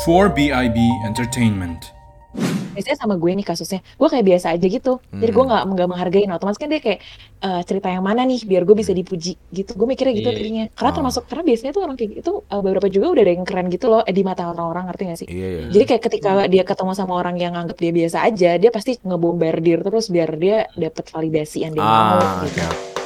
[0.00, 1.94] for BIB Entertainment.
[2.74, 6.26] biasanya sama gue nih kasusnya gue kayak biasa aja gitu jadi gue nggak nggak menghargain
[6.28, 6.98] otomatis kan dia kayak
[7.38, 10.34] eh, cerita yang mana nih biar gue bisa dipuji gitu gue mikirnya gitu Iya.
[10.34, 10.96] tadinya karena Oh.
[10.98, 13.86] termasuk karena biasanya tuh orang kayak gitu eh, beberapa juga udah ada yang keren gitu
[13.86, 15.62] loh eh, di mata orang-orang ngerti gak sih Iya ya.
[15.70, 19.78] jadi kayak ketika dia ketemu sama orang yang nganggap dia biasa aja dia pasti ngebombardir
[19.80, 23.03] terus biar dia dapet validasi yang dia mau Ah, gitu oke.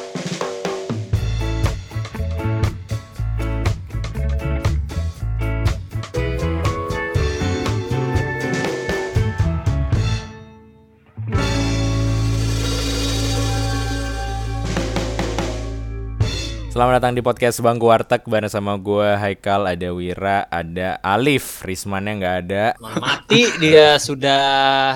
[16.78, 22.22] Selamat datang di podcast Bangku Warteg bareng sama gue Haikal, ada Wira, ada Alif, Rismannya
[22.22, 22.64] nggak ada.
[22.78, 24.94] Mati dia sudah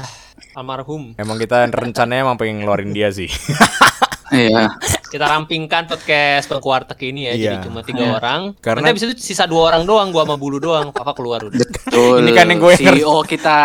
[0.55, 1.18] almarhum.
[1.18, 3.27] Emang kita rencananya emang pengen ngeluarin dia sih.
[4.32, 4.78] Iya.
[5.12, 7.45] Kita rampingkan podcast Bangku Warteg ini ya, Iya.
[7.45, 8.56] jadi cuma tiga orang.
[8.64, 10.88] Karena- Nanti habis itu sisa dua orang doang, gua sama Bulu doang.
[10.88, 11.60] Papa keluar udah.
[11.60, 12.24] Betul.
[12.24, 13.58] Ini kan yang gue CEO kita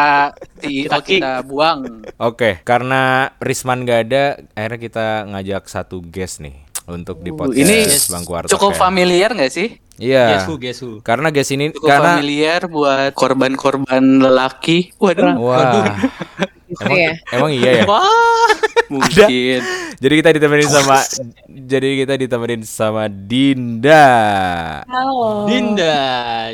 [0.60, 2.04] CEO Kita kita, buang.
[2.20, 4.24] Oke, karena Risman nggak ada,
[4.60, 7.78] akhirnya kita ngajak satu guest nih untuk di podcast Ini
[8.10, 8.52] Bangku Warteg.
[8.56, 8.80] cukup ya.
[8.80, 9.68] familiar nggak sih?
[9.98, 10.24] Iya.
[10.40, 10.92] Guess who, guess who.
[11.04, 14.94] Karena guest ini Cukup karena familiar buat korban-korban lelaki.
[15.02, 15.98] Waduh, wah.
[16.68, 17.14] Emang, ya.
[17.32, 17.84] emang iya ya.
[17.88, 18.52] Wah,
[18.92, 19.60] mungkin.
[19.98, 21.00] Jadi kita ditemenin sama
[21.48, 24.08] jadi kita ditemenin sama Dinda.
[24.84, 25.96] halo Dinda,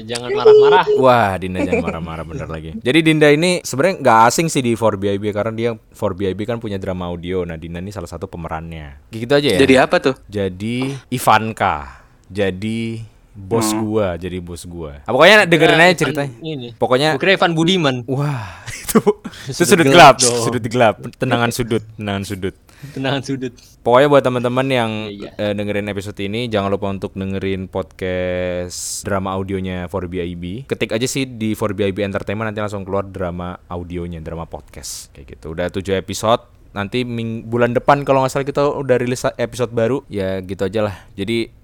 [0.06, 0.86] jangan marah-marah.
[1.02, 2.78] Wah, Dinda jangan marah-marah bener lagi.
[2.78, 7.10] Jadi Dinda ini sebenarnya nggak asing sih di 4BIB karena dia 4BIB kan punya drama
[7.10, 7.42] audio.
[7.42, 9.10] Nah, Dinda ini salah satu pemerannya.
[9.10, 9.60] Gitu aja ya.
[9.60, 10.16] Jadi apa tuh?
[10.30, 12.06] Jadi Ivanka.
[12.30, 15.02] Jadi bos gua, jadi bos gua.
[15.04, 16.32] Ah, pokoknya dengerin aja ceritanya.
[16.40, 16.68] Ini.
[16.78, 18.06] Pokoknya kira Ivan Budiman.
[18.06, 19.02] wah, itu
[19.50, 22.56] itu Sudut sudut gelap gelap, sudut gelap, tendangan sudut, tendangan sudut.
[22.84, 23.54] Tendangan sudut.
[23.80, 29.32] Pokoknya buat teman-teman yang Iya, eh, dengerin episode ini jangan lupa untuk dengerin podcast drama
[29.40, 30.68] audionya 4BIB.
[30.68, 35.56] Ketik aja sih di 4BIB Entertainment nanti langsung keluar drama audionya, drama podcast kayak gitu.
[35.56, 36.44] Udah 7 episode.
[36.76, 40.04] Nanti ming- bulan depan kalau nggak salah kita udah rilis episode baru.
[40.12, 40.96] Ya gitu aja lah.
[41.16, 41.56] Jadi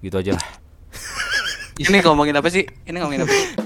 [0.00, 0.46] gitu aja lah.
[1.76, 2.64] Ini ngomongin apa sih?
[2.88, 3.36] Ini ngomongin apa?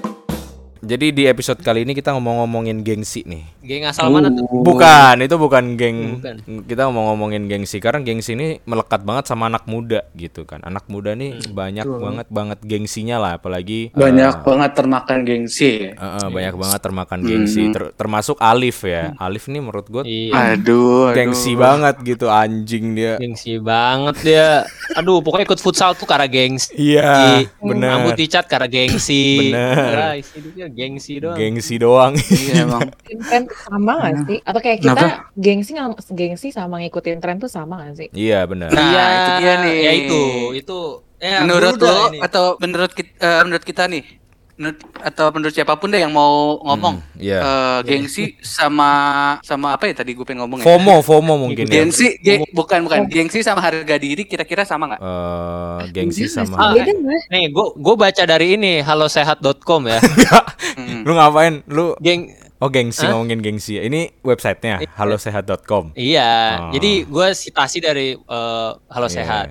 [0.81, 3.45] Jadi di episode kali ini kita ngomong-ngomongin gengsi nih.
[3.61, 4.49] Geng asal mana tuh?
[4.65, 6.17] Bukan, itu bukan geng.
[6.17, 6.65] Bukan.
[6.65, 10.65] Kita mau ngomongin gengsi karena gengsi ini melekat banget sama anak muda gitu kan.
[10.65, 15.93] Anak muda nih banyak banget banget gengsinya lah, apalagi Banyak banget termakan gengsi.
[15.93, 17.63] eh, eh, banyak banget termakan gengsi.
[17.69, 19.13] Ter- termasuk Alif ya.
[19.21, 20.57] Alif nih menurut gue Iya.
[20.57, 21.15] Aduh, aduh.
[21.15, 23.21] gengsi banget gitu anjing dia.
[23.21, 24.49] Gengsi banget dia.
[24.97, 26.73] Aduh, pokoknya ikut futsal tuh karena gengsi.
[26.73, 28.01] Iya, bener.
[28.01, 29.53] Rambut dicat karena gengsi.
[29.53, 31.37] Nah, hidupnya gengsi doang.
[31.37, 32.13] Gengsi doang.
[32.17, 32.89] Iya emang.
[33.23, 35.33] tren sama gak sih atau kayak kita Kenapa?
[35.35, 38.69] gengsi ngam- gengsi sama ngikutin tren tuh sama gak sih Iya benar.
[38.69, 39.77] Nah, Iya, itu dia nih.
[39.79, 40.23] Ya itu,
[40.57, 40.81] itu.
[41.17, 42.19] Ya, menurut lo ini.
[42.19, 44.03] atau menurut kita, menurut kita nih
[44.61, 47.41] menurut, atau menurut siapa pun deh yang mau ngomong iya.
[47.41, 48.91] eh, gengsi sama
[49.41, 51.81] sama apa ya tadi gue pengen ngomong ya FOMO, FOMO mungkin ya.
[51.81, 56.77] gengsi ge- bukan bukan gengsi sama harga diri kira-kira sama nggak Eh, gengsi Ah, sama
[56.77, 56.93] nggak
[57.33, 59.99] Nih, gue gue baca dari ini halosehat.com ya.
[60.71, 61.03] Hmm.
[61.03, 61.67] Lu ngapain?
[61.67, 63.17] Lu Geng Oh gengsi Hah?
[63.17, 63.81] ngomongin gengsi.
[63.81, 65.97] Ini websitenya halosehat.com.
[65.97, 66.73] Iya, Oh.
[66.77, 69.49] jadi gue citasi dari eh, Halo Iya,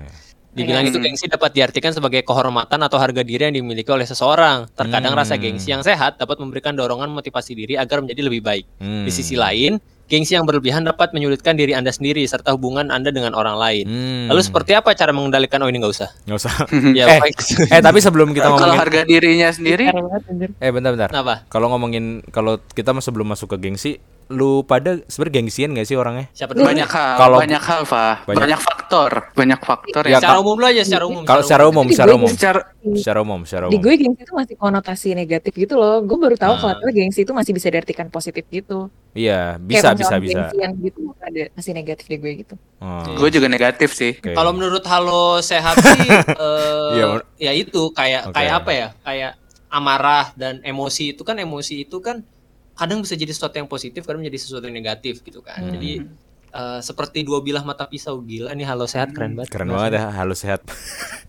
[0.50, 1.06] Dibilang itu Hmm.
[1.06, 4.66] gengsi dapat diartikan sebagai kehormatan atau harga diri yang dimiliki oleh seseorang.
[4.74, 5.20] Terkadang Hmm.
[5.22, 8.64] rasa gengsi yang sehat dapat memberikan dorongan motivasi diri agar menjadi lebih baik.
[8.82, 9.06] Hmm.
[9.06, 9.78] Di sisi lain,
[10.10, 13.84] gengsi yang berlebihan dapat menyulitkan diri Anda sendiri serta hubungan Anda dengan orang lain.
[13.86, 14.26] Hmm.
[14.26, 15.62] Lalu seperti apa cara mengendalikan?
[15.62, 16.10] Oh ini nggak usah.
[16.26, 16.54] Nggak usah.
[16.98, 17.36] Ya, eh, baik.
[17.70, 19.86] eh tapi sebelum kita kalau ngomongin harga dirinya sendiri
[20.58, 21.14] eh bentar-bentar.
[21.14, 21.46] Kenapa?
[21.46, 26.30] Kalau ngomongin kalau kita sebelum masuk ke gengsi, lu pada sebenarnya gengsian gak sih orangnya?
[26.30, 26.62] Siapa dulu?
[26.64, 28.14] banyak hal Kalau- banyak hal Pak.
[28.24, 31.22] Banyak- banyak, faktor banyak faktor Ya, ya, secara umum dulu aja, secara umum.
[31.22, 32.60] Kalau secara umum, secara umum, secara
[32.92, 33.82] secara umum, secara di umum.
[33.82, 36.58] gue gengsi itu masih konotasi negatif gitu loh gue baru tahu Ah.
[36.58, 40.38] kalau ternyata gengsi itu masih bisa diartikan positif gitu Iya, Kayak bisa kalau bisa bisa.
[40.46, 44.32] gengsian gitu ada masih negatif di gue gitu Oh, gue juga negatif sih oke.
[44.32, 46.00] Kalau menurut Halo Sehat sih
[46.38, 47.04] eh, Iya,
[47.36, 48.34] ya itu kayak Oke.
[48.34, 48.88] kayak apa ya?
[49.00, 49.32] Kayak
[49.68, 52.24] amarah dan emosi itu kan emosi itu kan
[52.80, 55.60] kadang bisa jadi sesuatu yang positif, kadang menjadi sesuatu yang negatif gitu kan.
[55.60, 55.76] Hmm.
[55.76, 55.90] Jadi
[56.50, 59.52] eh, seperti dua bilah mata pisau gila nih Halo Sehat keren banget.
[59.52, 60.64] keren banget ya, halus sehat.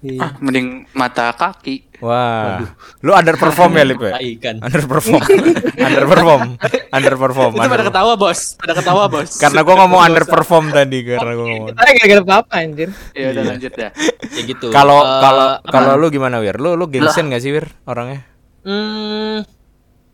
[0.02, 0.18] Iya.
[0.18, 2.66] ah, mending mata kaki Wah,
[3.00, 4.18] lu underperform ya, Lip ya?
[4.58, 5.22] Underperform,
[5.86, 6.42] underperform,
[6.90, 7.52] underperform.
[7.54, 11.68] itu pada ketawa bos pada ketawa bos Karena gua ngomong underperform tadi, karena gua ngomong.
[11.70, 13.92] kita gara-gara apa anjir ya udah lanjut dah
[14.32, 14.68] Ya gitu.
[14.72, 15.70] Kalau Eh, kalau apa?
[15.70, 16.58] kalau lu gimana Wir?
[16.58, 18.26] Lu lu gengsian gak sih Wir orangnya?
[18.64, 19.46] Hmm,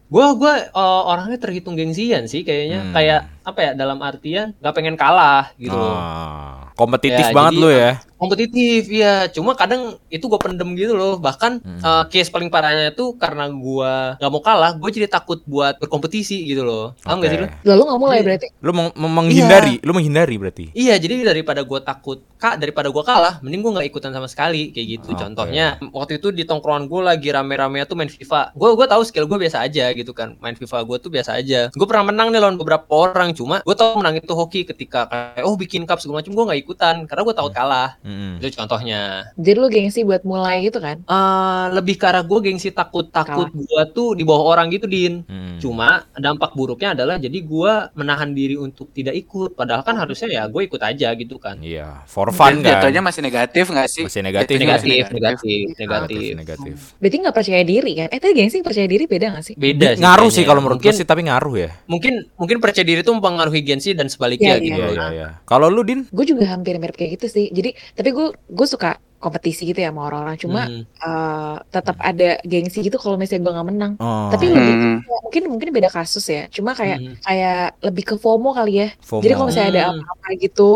[0.07, 2.79] gua gua eh, orangnya terhitung gengsian sih kayaknya.
[2.83, 2.93] Hmm.
[2.95, 5.75] Kayak apa ya dalam artian nggak pengen kalah gitu.
[5.75, 7.91] Ah, kompetitif Ya, banget jadi- lu ya.
[8.17, 11.77] kompetitif iya cuma kadang itu gue pendem gitu loh bahkan Hmm.
[11.79, 16.41] eh, case paling parahnya tuh karena gue nggak mau kalah gue jadi takut buat berkompetisi
[16.43, 18.25] gitu loh paham gak sih lu Lalu nggak mulai Iya.
[18.25, 18.47] berarti?
[18.57, 20.65] Lu meng- meng- menghindari, lu menghindari berarti.
[20.71, 24.69] Iya, jadi daripada gue takut kak, daripada gue kalah, mending gue nggak ikutan sama sekali
[24.69, 25.09] kayak gitu.
[25.11, 25.19] Oke.
[25.19, 28.53] Contohnya waktu itu di tongkrongan gue lagi rame-rame tuh main FIFA.
[28.53, 31.69] Gue gue tahu skill gue biasa aja gitu kan, main FIFA gue tuh biasa aja.
[31.69, 35.43] Gue pernah menang nih lawan beberapa orang, cuma gue tahu menang itu hoki ketika kayak
[35.43, 37.95] oh bikin cup segala macam gue nggak ikutan karena gue takut kalah.
[38.03, 38.43] Mm-mm.
[38.43, 39.31] Itu contohnya.
[39.39, 40.99] Jadi lu gengsi buat mulai gitu kan?
[41.01, 45.23] Eh lebih ke arah gue gengsi takut takut gue tuh di bawah orang gitu din.
[45.23, 45.63] Mm-mm.
[45.63, 49.55] Cuma dampak buruknya adalah jadi gua menahan diri untuk tidak ikut.
[49.55, 51.57] Padahal kan harusnya ya gue ikut aja gitu kan.
[51.63, 52.69] Iya, for fun Dan kan.
[52.83, 54.03] jatuhnya masih negatif nggak sih?
[54.03, 56.33] Masih negatif, Negatif, negatif, Negatif, negatif.
[56.35, 56.75] negatif.
[56.99, 58.07] Berarti nggak percaya diri kan?
[58.11, 59.55] Eh tadi gengsi percaya diri beda gak sih?
[59.55, 60.01] Beda sih.
[60.03, 61.69] Ngaruh sih kalau menurut gue mungkin, sih, tapi ngaruh ya.
[61.85, 64.81] mungkin mungkin percaya diri itu mempengaruhi gengsi dan sebaliknya Iya, gitu.
[64.81, 65.27] Iya, iya, iya.
[65.45, 66.03] Kalau lu Din?
[66.09, 67.45] Gue juga hampir mirip kayak gitu sih.
[67.49, 70.37] Jadi tapi gue gue suka kompetisi gitu ya sama orang-orang.
[70.37, 70.83] Cuma Hmm.
[70.85, 73.93] eh, tetap ada gengsi gitu kalau misalnya gue nggak menang.
[73.97, 74.53] Oh, Tapi Hmm.
[74.53, 76.45] lebih kayak- mungkin mungkin beda kasus ya.
[76.47, 77.13] Cuma kayak Hmm.
[77.21, 78.87] kayak lebih ke FOMO kali ya.
[78.99, 79.21] FOMO.
[79.21, 80.01] Jadi kalau misalnya ada Hmm.
[80.01, 80.69] apa-apa gitu,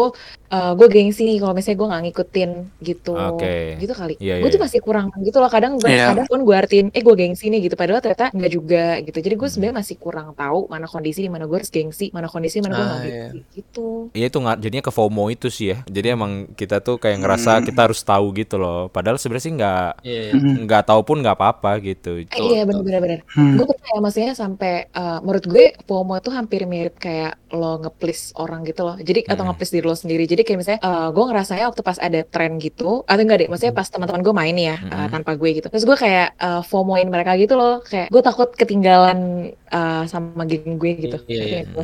[0.52, 2.52] gue gengsi nih kalau misalnya gue nggak ngikutin
[2.82, 3.14] gitu.
[3.16, 3.80] Oke.
[3.80, 4.14] Gitu kali.
[4.18, 5.48] Iya, gue iya, tuh masih kurang gitu loh.
[5.48, 6.12] Kadang gue Iya.
[6.12, 7.76] kadang pun gue artiin, eh gue gengsi nih gitu.
[7.76, 9.18] Padahal ternyata nggak juga gitu.
[9.18, 12.60] Jadi gue sebenarnya masih kurang tahu mana kondisi di mana gue harus gengsi, mana kondisi
[12.60, 13.26] di mana gue Ah, nggak iya.
[13.32, 13.88] gengsi gitu.
[14.12, 15.78] Iya itu nggak jadinya ke FOMO itu sih ya.
[15.86, 18.88] Jadi emang kita tuh kayak ngerasa kita harus tahu gitu loh.
[18.88, 20.32] Padahal sebenarnya sih nggak Iya, iya.
[20.36, 20.56] Hmm.
[20.64, 22.12] nggak tahu pun nggak apa-apa gitu.
[22.22, 23.20] Eh, iya bener-bener bener.
[23.30, 23.56] Hmm.
[23.56, 28.32] Gue pernah ya maksudnya sampai eh, menurut gue FOMO tuh hampir mirip kayak lo nge-please
[28.36, 28.96] orang gitu loh.
[28.96, 29.52] Jadi atau Hmm.
[29.52, 30.24] nge-please diri lo sendiri.
[30.24, 33.74] Jadi kayak misalnya eh, gue ngerasanya waktu pas ada tren gitu atau enggak deh, maksudnya
[33.74, 35.10] pas teman-teman gue main ya Hmm.
[35.12, 35.68] tanpa gue gitu.
[35.70, 37.80] Terus gue kayak eh, FOMOin mereka gitu loh.
[37.84, 39.20] Kayak gue takut ketinggalan
[39.54, 41.18] eh, sama geng gue gitu.
[41.30, 41.60] Iya, iya.
[41.66, 41.82] Gitu.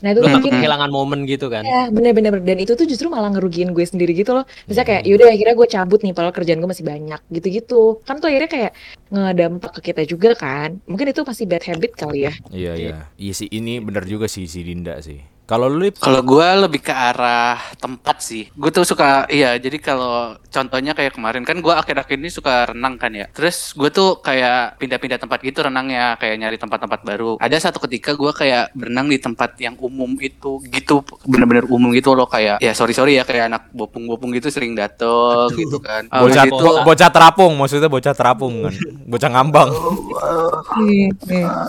[0.00, 1.60] Nah itu takut mungkin kehilangan momen gitu kan.
[1.60, 5.28] Ya bener-bener dan itu tuh justru malah ngerugiin gue sendiri gitu loh Misalnya kayak yaudah
[5.28, 8.72] akhirnya gue cabut nih padahal kerjaan gue masih banyak gitu-gitu Kan tuh akhirnya kayak
[9.12, 12.92] ngedampak ke kita juga kan Mungkin itu masih bad habit kali ya Iya iya.
[13.20, 15.20] Iya sih ini bener juga sih si Dinda sih.
[15.50, 15.90] Kalau lu?
[15.98, 18.46] Kalau gua lebih ke arah tempat sih.
[18.54, 19.58] Gue tuh suka, iya.
[19.58, 23.26] Jadi kalau contohnya kayak kemarin kan gua akhir-akhir ini suka renang kan ya.
[23.34, 27.34] Terus gue tuh kayak pindah-pindah tempat gitu renangnya, kayak nyari tempat-tempat baru.
[27.42, 32.14] Ada satu ketika gua kayak berenang di tempat yang umum itu, gitu bener-bener umum gitu
[32.14, 32.62] loh kayak.
[32.62, 36.06] Ya sorry sorry ya kayak anak bopung-bopung gitu sering dateng gitu kan.
[36.06, 38.74] Bocah itu bo- bocah terapung maksudnya bocah terapung kan.
[39.02, 39.70] Bocah ngambang.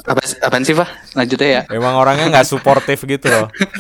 [0.05, 1.17] apa apaan sih Pak?
[1.17, 1.61] Lanjut aja ya.
[1.73, 3.49] Emang orangnya nggak suportif gitu loh.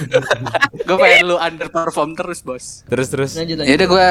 [0.87, 2.65] gue pengen lu underperform terus bos.
[2.87, 3.31] Terus terus.
[3.35, 3.65] Ya lanjut.
[3.65, 4.07] udah gue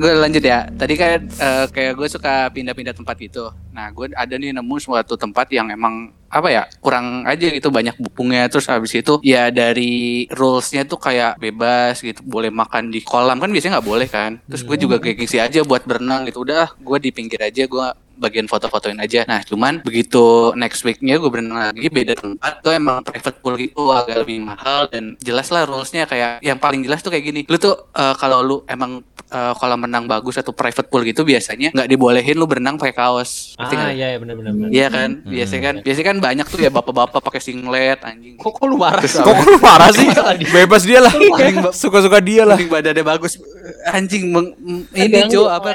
[0.00, 0.66] gue lanjut ya.
[0.68, 3.50] Tadi kan eh, kayak gue suka pindah-pindah tempat gitu.
[3.70, 7.98] Nah gue ada nih nemu suatu tempat yang emang apa ya kurang aja gitu banyak
[7.98, 13.42] bupungnya terus habis itu ya dari rulesnya tuh kayak bebas gitu boleh makan di kolam
[13.42, 16.78] kan biasanya nggak boleh kan terus gue juga kayak gengsi aja buat berenang gitu udah
[16.78, 17.86] gue di pinggir aja gue
[18.20, 20.20] bagian foto-fotoin aja nah cuman begitu
[20.54, 24.84] next weeknya gue berenang lagi beda tempat tuh emang private pool gitu agak lebih mahal
[24.86, 28.40] dan jelas lah rulesnya kayak yang paling jelas tuh kayak gini lu tuh eh, kalau
[28.40, 32.76] lu emang eh, kolam renang bagus atau private pool gitu biasanya nggak dibolehin lu berenang
[32.76, 34.52] pakai kaos Ah iya iya benar benar.
[34.52, 34.68] benar.
[34.68, 38.34] Iya kan, biasanya kan, biasanya kan banyak tuh ya bapak-bapak pakai singlet anjing.
[38.36, 39.16] Kok kok lu marah sih?
[39.16, 40.06] Kok lu marah sih?
[40.50, 41.12] Bebas dia lah.
[41.14, 42.58] Ba- Suka-suka dia lah.
[42.58, 43.38] Badannya bagus,
[43.86, 44.54] anjing meng-
[44.92, 45.72] ini Jo apa?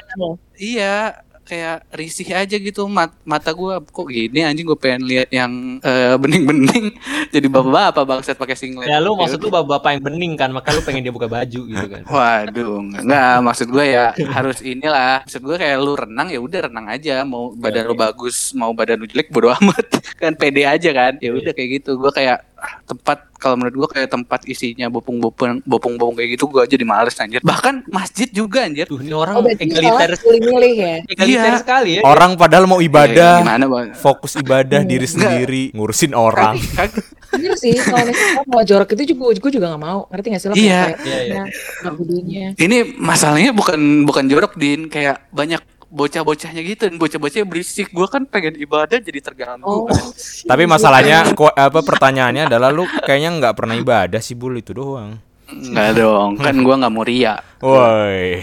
[0.53, 5.77] Iya, kayak risih aja gitu mat mata gua kok gini anjing gue pengen lihat yang
[5.79, 6.97] eh, bening-bening
[7.35, 8.89] jadi bapak-bapak bangsat pakai singlet.
[8.89, 11.85] Ya lu maksud lu bapak yang bening kan, maka lu pengen dia buka baju gitu
[11.85, 12.01] kan.
[12.15, 15.25] Waduh, enggak maksud gue ya harus inilah.
[15.27, 19.01] Maksud gue kayak lu renang ya udah renang aja, mau badan lu bagus, mau badan
[19.01, 20.01] lu jelek bodo amat.
[20.15, 21.19] kan pede aja kan.
[21.21, 21.99] Ya udah kayak gitu.
[21.99, 22.41] Gue kayak
[22.83, 27.39] tempat kalau menurut gue kayak tempat isinya bopung-bopung bopung-bopung kayak gitu gue jadi males anjir.
[27.39, 28.85] Bahkan masjid juga anjir.
[28.85, 31.59] Tuh ini Oh orang berarti egaliter pilih-milih ya egaliter Iya.
[31.59, 32.01] sekali ya.
[32.01, 33.87] Orang padahal mau Ya, ibadah, gimana, Bang?
[33.93, 36.57] fokus ibadah diri sendiri, ngurusin orang.
[37.31, 40.47] Bener sih kalau misalnya mau jorok itu juga gue juga gak mau Ngerti gak sih
[40.47, 40.81] lo Iya.
[40.85, 42.47] kayak Iya, iya.
[42.55, 47.93] Ini masalahnya bukan bukan jorok din, kayak banyak bocah-bocahnya gitu dan bocah-bocahnya berisik.
[47.93, 49.65] Gue kan pengen ibadah jadi terganggu.
[49.65, 49.87] Oh
[50.49, 55.17] Tapi masalahnya apa pertanyaannya adalah lu kayaknya nggak pernah ibadah sih bul itu doang.
[55.45, 57.37] Enggak dong, kan gua nggak mau ria.
[57.61, 58.41] Woi.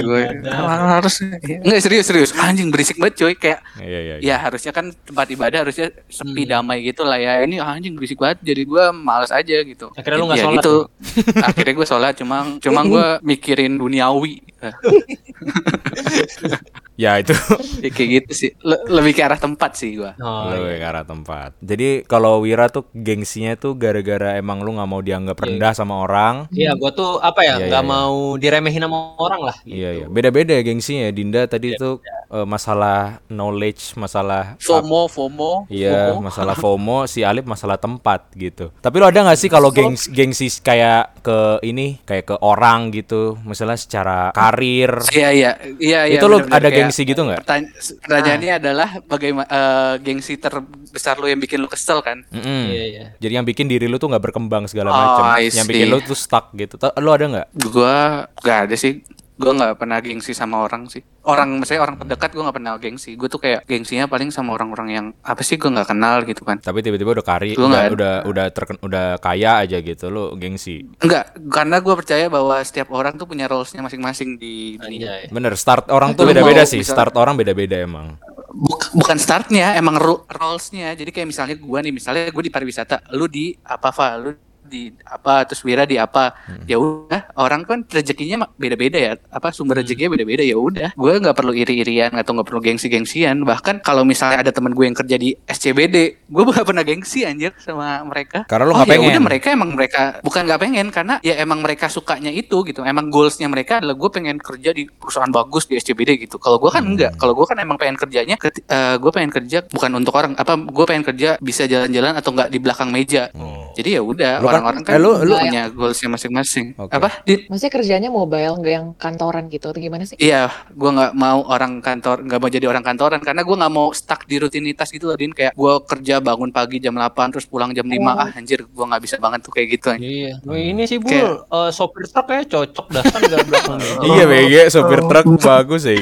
[0.00, 2.30] Gue harus enggak serius serius.
[2.36, 4.14] Anjing berisik banget coy kayak Iya iya.
[4.20, 4.24] iya.
[4.24, 7.44] ya harusnya kan tempat ibadah harusnya sepi damai gitu lah ya.
[7.44, 9.92] Ini anjing berisik banget jadi gua males aja gitu.
[9.92, 10.76] Akhirnya lu nggak Ya sholat gitu.
[11.48, 14.40] Akhirnya gue sholat cuma cuma gue mikirin duniawi.
[17.00, 17.32] Ya itu
[17.80, 18.50] Ya, kayak gitu sih.
[18.60, 20.12] Le- lebih ke arah tempat sih gua.
[20.20, 20.76] Oh, lu iya.
[20.76, 21.56] ke arah tempat.
[21.64, 26.44] Jadi kalau Wira tuh gengsinya tuh gara-gara emang lu nggak mau dianggap rendah sama orang.
[26.52, 27.96] Iya, gua tuh apa ya, Iya, nggak iya, iya.
[28.04, 29.56] mau diremehin sama orang lah.
[29.64, 29.90] Iya iya.
[30.04, 30.12] gitu.
[30.12, 31.08] Beda-beda ya gengsinya.
[31.08, 31.90] Dinda tadi itu
[32.28, 35.52] eh, masalah knowledge, masalah FOMO, FOMO.
[35.72, 36.20] Iya, FOMO.
[36.20, 38.68] masalah FOMO, si Alip masalah tempat gitu.
[38.76, 43.40] Tapi lo ada nggak sih kalau gengs gengsi kayak ke ini, kayak ke orang gitu,
[43.40, 45.00] misalnya secara karir?
[45.08, 46.20] Iya iya iya iya.
[46.20, 47.40] itu lo ada kayak- gengsi gitu nggak?
[47.40, 47.70] Pertanya-
[48.02, 52.26] pertanyaannya adalah bagaimana eh, gengsi terbesar lo yang bikin lo kesel kan?
[52.28, 52.64] Mm-mm.
[52.66, 53.04] Iya, iya.
[53.16, 56.14] Jadi yang bikin diri lu tuh nggak berkembang segala Oh, macam, yang bikin lu tuh
[56.14, 56.74] stuck gitu.
[56.96, 57.46] Lo ada nggak?
[57.64, 59.00] Gua gak ada sih.
[59.40, 61.00] Gua nggak pernah gengsi sama orang sih.
[61.20, 63.16] Orang, misalnya orang terdekat gua nggak pernah gengsi.
[63.16, 66.60] Gue tuh kayak gengsinya paling sama orang-orang yang apa sih gua nggak kenal gitu kan?
[66.60, 70.84] Tapi tiba-tiba udah kari, Gua udah udah udah terken- udah kaya aja gitu, lo gengsi.
[71.00, 75.24] Enggak, karena gua percaya bahwa setiap orang tuh punya roles-nya masing-masing di dunia.
[75.26, 76.84] Bener, start orang tuh beda-beda sih.
[76.84, 78.20] misal- Start orang beda-beda emang.
[78.50, 80.92] Buk- bukan startnya, emang ro- roles-nya.
[80.92, 84.18] Jadi kayak misalnya gua nih, misalnya gue di pariwisata, lu di apa, Fa?
[84.18, 84.34] Lu
[84.70, 86.30] di apa terus Wira di apa.
[86.64, 90.94] Ya udah orang kan rezekinya beda-beda ya apa sumber rezekinya beda-beda ya udah.
[90.94, 93.42] Gue nggak perlu iri-irian atau nggak perlu gengsi-gengsian.
[93.42, 95.96] Bahkan kalau misalnya ada temen gue yang kerja di SCBD
[96.30, 98.46] gue gak pernah gengsi anjir sama mereka.
[98.46, 99.10] Karena lu oh, nggak ya pengen.
[99.10, 102.86] udah mereka emang mereka bukan nggak pengen karena ya emang mereka sukanya itu gitu.
[102.86, 106.38] Emang goalsnya mereka adalah gue pengen kerja di perusahaan bagus di SCBD gitu.
[106.38, 106.94] Kalau gue kan Hmm.
[106.94, 110.32] enggak kalau gue kan emang pengen kerjanya keti- eh, gue pengen kerja bukan untuk orang
[110.38, 113.28] apa gue pengen kerja bisa jalan-jalan atau enggak di belakang meja.
[113.74, 116.92] Jadi ya udah orang-orang kan, eh, lu- lu- punya goalsnya masing-masing Oke.
[116.92, 120.14] apa di Maksudnya kerjanya mobile nggak yang kantoran gitu atau gimana sih?
[120.14, 123.88] Iya, gue nggak mau orang kantor, nggak mau jadi orang kantoran karena gue nggak mau
[123.90, 125.32] stuck di rutinitas gitu loh, Din.
[125.32, 129.00] Kayak gue kerja bangun pagi jam 8 terus pulang jam 5 ah anjir, gue nggak
[129.00, 129.88] bisa banget tuh kayak gitu.
[129.96, 130.38] Iya.
[130.44, 133.80] Nah, ini sih Bul, Kayak- eh, sopir truk kayak cocok dah kan nggak belakang.
[134.04, 135.96] Iya BG, sopir truk bagus ya.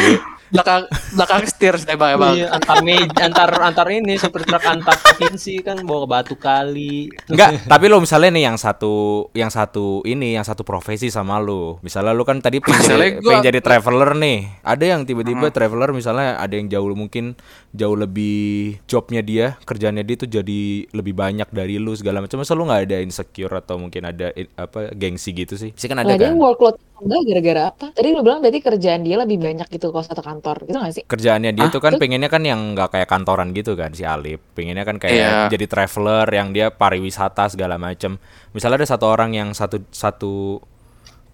[0.48, 2.34] Belakang belakang setir emang emang.
[2.36, 7.12] Iya, antar meja, antar antar ini sopir truk antar provinsi kan bawa batu kali.
[7.28, 11.76] Enggak, tapi lo misalnya nih yang satu yang satu ini yang satu profesi sama lu.
[11.84, 14.38] Misalnya lu kan tadi pengen, jadi, gua- pengen jadi traveler nih.
[14.64, 17.36] Ada yang tiba-tiba traveler misalnya ada yang jauh mungkin
[17.76, 22.40] jauh lebih jobnya dia, kerjanya dia tuh jadi lebih banyak dari lu segala macam.
[22.40, 25.76] Masa lu nggak ada insecure atau mungkin ada i- apa gengsi gitu sih?
[25.76, 26.32] Pasti kan ada Nah, kan.
[26.32, 27.86] workload enggak gara-gara apa?
[27.92, 31.04] Tadi lu bilang berarti kerjaan dia lebih banyak gitu kalau satu kantor, gitu gak sih?
[31.04, 32.00] Kerjaannya dia Ah, tuh kan tuh.
[32.00, 34.40] pengennya kan yang nggak kayak kantoran gitu kan si Alip.
[34.52, 35.38] Pengennya kan kayak Iya.
[35.48, 38.16] jadi traveler yang dia pariwisata segala macam.
[38.50, 40.62] Misalnya ada satu orang yang satu satu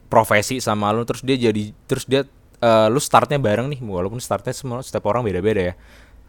[0.06, 2.22] profesi sama lu terus dia jadi terus dia
[2.56, 5.76] eh, lu startnya bareng nih walaupun startnya semua setiap orang beda-beda ya.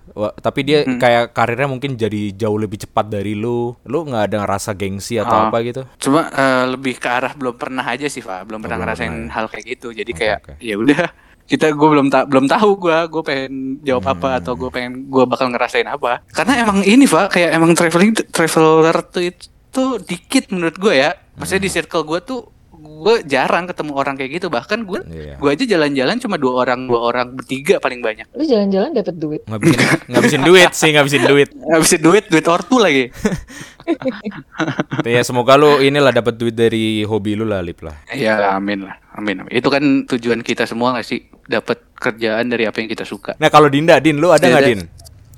[0.06, 3.74] Wah, tapi dia kayak karirnya mungkin jadi jauh lebih cepat dari lu.
[3.84, 5.50] Lu nggak ada ngerasa gengsi atau Ah.
[5.50, 5.82] apa gitu?
[5.98, 8.46] Cuma eh, lebih ke arah belum pernah aja sih, Pak.
[8.46, 9.34] Belum pernah belum ngerasain pernah ya.
[9.34, 9.88] hal kayak gitu.
[9.92, 10.54] Jadi Oke, kayak oke.
[10.62, 11.06] ya udah
[11.46, 14.40] kita gue belum ta belum tahu gue gue pengen jawab apa Hmm.
[14.40, 18.98] atau gue pengen gue bakal ngerasain apa karena emang ini pak kayak emang traveling traveler
[19.04, 21.68] tuh itu dikit menurut gue ya maksudnya Hmm.
[21.68, 22.42] di circle gue tuh
[22.76, 25.36] gue jarang ketemu orang kayak gitu bahkan gue Iya.
[25.36, 29.42] gue aja jalan-jalan cuma dua orang dua orang bertiga paling banyak Lu jalan-jalan dapat duit.
[29.44, 31.50] Ngabisin ngabisin duit sih, ngabisin duit.
[31.74, 33.10] habisin duit duit ortu lagi
[35.16, 37.96] ya semoga lu inilah dapat duit dari hobi lu lah, Lip lah.
[38.12, 39.52] ya amin lah amin, amin.
[39.54, 43.50] itu kan tujuan kita semua gak sih dapat kerjaan dari apa yang kita suka Nah
[43.54, 44.72] kalau Dinda, Din, lu ada nggak Beda.
[44.74, 44.82] Din?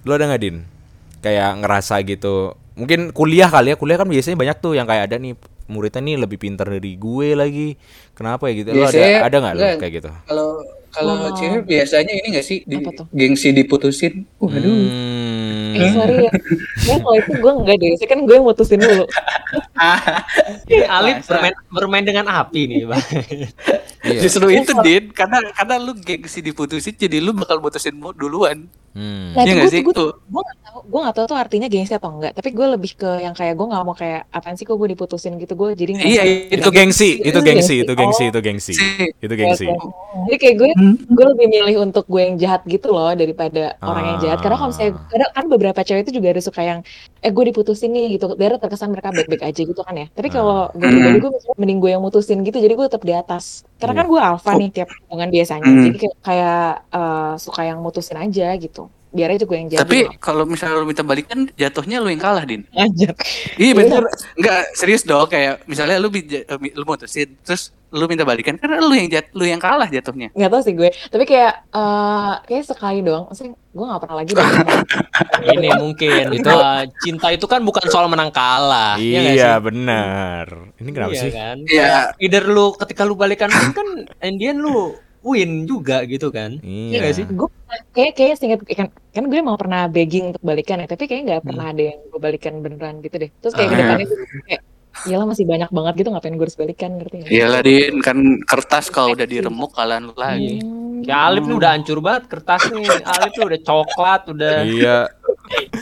[0.07, 0.57] Lu ada nggak Din?
[1.19, 2.55] Kayak ngerasa gitu.
[2.77, 5.33] Mungkin kuliah kali ya, kuliah kan biasanya banyak tuh yang kayak ada nih
[5.67, 7.75] muridnya nih lebih pintar dari gue lagi.
[8.15, 8.69] Kenapa ya gitu?
[8.71, 10.09] Lu ada Biasanya ada nggak lu kayak gitu?
[10.29, 10.49] Kalau
[10.93, 11.35] kalau Wow.
[11.35, 12.79] cewek biasanya ini gak sih di,
[13.13, 14.25] gengsi diputusin?
[14.39, 14.65] Waduh.
[14.65, 15.75] Hmm.
[15.77, 16.31] Eh, sorry ya.
[16.89, 19.05] Ya kalau itu gue enggak deh, sih kan gue yang mutusin dulu.
[20.71, 23.03] Ini Alif bermain bermain dengan api nih, Bang.
[24.07, 24.19] Iya.
[24.25, 28.65] Justru itu Din, karena karena lu gengsi diputusin jadi lu bakal mutusin mu duluan.
[28.97, 29.29] Hmm.
[29.37, 29.81] Nah, Iya itu gue sih?
[29.85, 30.09] gue Tuh.
[30.17, 32.33] gue nggak tahu gue nggak tahu tuh artinya gengsi atau enggak.
[32.33, 35.37] Tapi gue lebih ke yang kayak gue nggak mau kayak apaan sih kok gue diputusin
[35.37, 35.53] gitu.
[35.53, 38.29] Gue jadi ngerasa- Iya, Itu gengsi, itu gengsi, itu gengsi, Oh.
[38.29, 38.73] itu gengsi.
[38.73, 39.65] Si- Itu gengsi.
[39.67, 39.85] Oke.
[40.25, 40.95] Jadi kayak gue Hmm.
[41.07, 44.39] gue lebih milih untuk gue yang jahat gitu loh daripada orang yang jahat.
[44.41, 45.05] Karena kalau misalnya Ah.
[45.07, 46.79] kadang kan beberapa cewek itu juga ada suka yang
[47.17, 48.33] eh gue diputusin nih gitu.
[48.33, 50.09] Biar terkesan mereka baik-baik aja gitu kan ya.
[50.09, 52.57] Tapi kalau gue pribadi gue mending gue yang mutusin gitu.
[52.57, 53.61] Jadi gue tetap di atas.
[53.77, 53.99] Karena Iya.
[53.99, 55.63] kan gue alpha nih tiap hubungan biasanya.
[55.63, 55.83] Hmm.
[55.83, 58.86] Jadi kayak, kayak eh, suka yang mutusin aja gitu.
[59.17, 59.81] Biar aja gue yang jahat.
[59.81, 62.61] Tapi kalau misalnya lu minta balikan jatuhnya lu yang kalah, Din.
[62.71, 63.09] aja.
[63.55, 64.05] Iya bener.
[64.35, 68.91] Enggak, serius dong kayak misalnya lu bija- lu mutusin terus lu minta balikan karena lu
[68.91, 70.27] yang jat, lu yang kalah jatuhnya.
[70.29, 74.31] nggak tahu sih gue tapi kayak eh kayak sekali doang maksudnya gue nggak pernah lagi
[75.55, 76.51] Ini mungkin itu
[76.99, 78.99] cinta itu kan bukan soal menang kalah.
[78.99, 79.63] ya nggak Iya, sih?
[79.63, 80.45] benar.
[80.75, 81.31] Ini kenapa Iya sih?
[81.31, 81.57] kan?
[81.63, 81.91] Iya.
[82.19, 83.87] Either lu ketika lu balikan pun kan
[84.21, 86.61] Indian lu lakuin juga gitu kan.
[86.61, 86.97] Iya Iya.
[87.01, 87.25] nggak sih?
[87.27, 87.49] gue
[87.91, 91.39] kayak kayak seinget kan kan gue mau pernah begging untuk balikan ya tapi kayaknya nggak
[91.39, 91.49] Hmm.
[91.49, 93.71] pernah ada yang gue balikan beneran gitu deh terus kayak Ah.
[93.71, 94.61] ke depannya gue kayak
[95.03, 97.29] iyalah masih banyak banget gitu ngapain gue harus balikan ngerti nggak?
[97.29, 100.57] Iyalah din kan kertas kalau udah diremuk kalian lagi.
[100.57, 100.85] Hmm.
[100.99, 102.85] Kayak Alif nih udah hancur banget kertas nih.
[103.05, 104.97] Alif tuh udah coklat, udah Iya.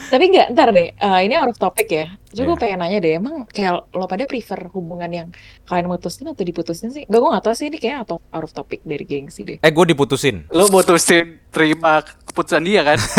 [0.06, 2.62] tapi nggak ntar deh eh, ini out of topic ya Terus gue Iya.
[2.62, 5.28] pengen nanya deh emang kayak lo pada prefer hubungan yang
[5.64, 8.52] kalian mutusin atau diputusin sih gak gue gak tau sih ini kayak atau out of
[8.52, 10.44] topic dari gengsi deh Eh gue diputusin.
[10.52, 13.00] Lu mutusin terima keputusan dia kan?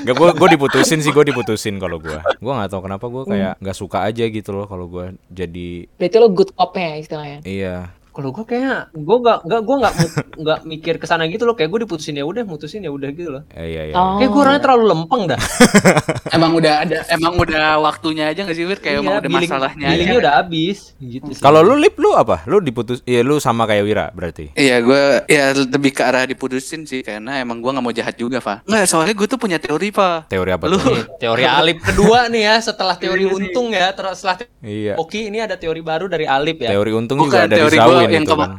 [0.00, 2.16] Gak gue gue diputusin sih gue diputusin kalau gue.
[2.16, 6.16] Gue nggak tahu kenapa gue kayak nggak suka aja gitu loh kalau gue jadi berarti
[6.16, 7.76] lo good cop-nya ya istilahnya iya.
[8.20, 9.94] Kalau gue kayaknya gue gak gak gue nggak
[10.36, 13.30] nggak mikir ke sana gitu loh kayak gue diputusin ya udah mutusin ya udah gitu
[13.30, 13.94] loh Eh, iya iya.
[13.94, 14.16] Oh.
[14.16, 15.40] kayak gue orangnya terlalu lempeng dah
[16.30, 18.78] emang udah ada emang udah waktunya aja gak sih Wir?
[18.78, 20.20] Kayak emang Iya, udah billing- masalahnya billingnya aja.
[20.20, 21.40] udah habis gitu sih.
[21.40, 22.44] Kalau lu lip lu apa?
[22.44, 24.52] Lu diputus Iya lu sama kayak Wira berarti.
[24.52, 28.38] Iya gue ya lebih ke arah diputusin sih karena emang gue nggak mau jahat juga
[28.38, 28.66] Pak.
[28.66, 30.28] Nggak soalnya gue tuh punya teori Pak.
[30.28, 30.92] Teori apa Lu tuh?
[30.92, 34.94] Nih, teori Alip kedua nih ya setelah teori untung ya terus setelah te- Iya.
[34.96, 37.76] Oke ini ada teori baru dari Alip ya Teori untung Bukan, juga ada di teori
[37.76, 38.58] gua Zawin yang itu kema- kan.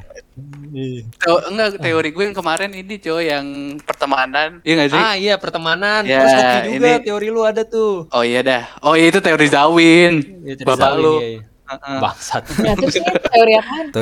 [1.17, 3.46] Teo- enggak teori gue yang kemarin ini coy yang
[3.77, 5.01] pertemanan iya nggak sih?
[5.01, 6.34] ah iya pertemanan Ya, terus
[6.72, 8.63] juga ini- teori lu ada tuh Oh iya dah.
[8.79, 10.13] Oh iya itu teori Zawin.
[10.41, 11.15] Ya, teori Bapak Zawin, lu.
[11.17, 11.41] iya, iya.
[11.63, 12.00] Heeh.
[12.00, 13.53] bangsat nah terus ini teori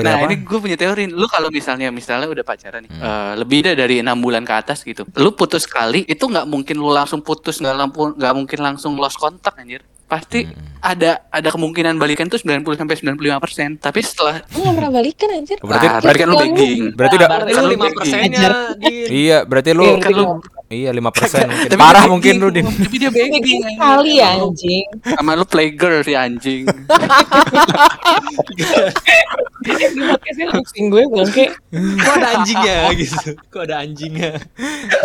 [0.02, 0.26] nah apa?
[0.26, 1.06] ini gue punya teori.
[1.08, 3.02] Lu kalau misalnya misalnya udah pacaran nih, Hmm.
[3.04, 5.06] eh, lebih dah dari enam bulan ke atas gitu.
[5.16, 9.18] Lu putus sekali itu nggak mungkin lu langsung putus nggak lampu nggak mungkin langsung lost
[9.18, 9.86] kontak anjir.
[10.10, 10.58] Pasti Hmm.
[10.82, 13.78] ada ada kemungkinan balikan tuh 90 sampai 95 persen.
[13.78, 16.82] Tapi setelah lo gak pernah balikan anjir Berarti Ah, berarti kan lu begging.
[16.92, 18.50] berarti Nah, udah berarti kan lu lu lima persennya.
[19.08, 20.24] Iya, berarti lu Iya, kan lu
[20.68, 21.70] iya 5% mungkin.
[21.70, 22.48] Tapi Parah mungkin lu.
[22.50, 22.66] Din.
[22.66, 23.60] Tapi dia begging.
[23.76, 26.66] Kali ya anjing Sama lu playgirl si anjing.
[29.60, 31.46] Di podcastnya pusing gue bangke
[32.00, 34.32] kok ada anjingnya gitu kok ada anjingnya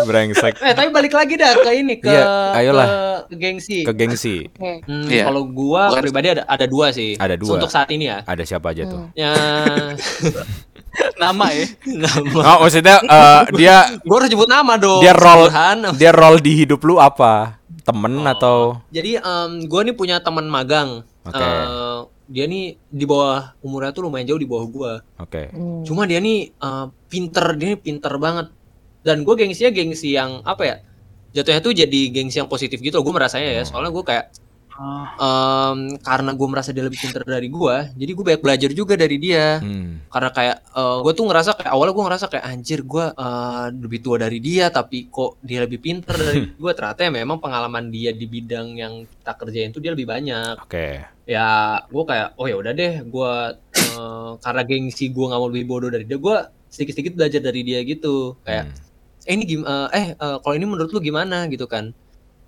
[0.00, 0.54] Brengsek.
[0.58, 2.86] eh tapi balik lagi dah ke ini ke Iya, ayolah.
[2.86, 4.46] ke, ke gengsi Ke gengsi.
[4.56, 5.26] Hmm, Iya.
[5.26, 7.56] kalau gua Bukan- pribadi ada ada dua sih Ada dua.
[7.56, 9.02] untuk saat ini ya Ada siapa aja tuh?
[9.04, 9.14] Hmm.
[9.14, 9.32] ya
[11.16, 11.66] Nama ya.
[11.88, 15.78] nama Oh, maksudnya eh, dia gua harus sebut nama dong dia role Burhan.
[15.94, 17.58] dia role di hidup lu apa?
[17.82, 18.24] Temen Oh.
[18.24, 18.56] atau
[18.88, 21.02] Jadi em, gue nih punya teman magang.
[21.22, 21.36] Oke.
[21.36, 21.93] Eh,
[22.24, 24.92] dia nih di bawah umurnya tuh lumayan jauh di bawah gua.
[25.20, 25.52] Oke.
[25.52, 25.84] Hmm.
[25.84, 28.48] Cuma dia nih eh, pinter, dia nih pinter banget.
[29.04, 30.76] Dan gue gengsinya gengsi yang apa ya?
[31.36, 32.96] Jatuhnya tuh jadi gengsi yang positif gitu.
[33.04, 33.62] Gue merasanya ya.
[33.68, 34.32] Soalnya gue kayak
[34.74, 39.16] em, karena gue merasa dia lebih pinter dari gua, jadi gue banyak belajar juga dari
[39.16, 39.62] dia.
[39.62, 40.02] Hmm.
[40.10, 44.16] Karena kayak gue tuh ngerasa kayak awalnya gue ngerasa kayak anjir gue eh, lebih tua
[44.18, 46.72] dari dia, tapi kok dia lebih pinter dari gue.
[46.74, 51.00] Ternyata ya memang pengalaman dia di bidang yang kita kerjain tuh dia lebih banyak Oke.
[51.24, 53.32] ya gue kayak oh ya udah deh gue
[53.72, 56.36] eh, karena gengsi gue nggak mau lebih bodoh dari dia gue
[56.68, 58.76] sedikit-sedikit belajar dari dia gitu kayak Hmm.
[59.24, 61.96] eh ini gim eh eh, eh, kalau ini menurut lu gimana gitu kan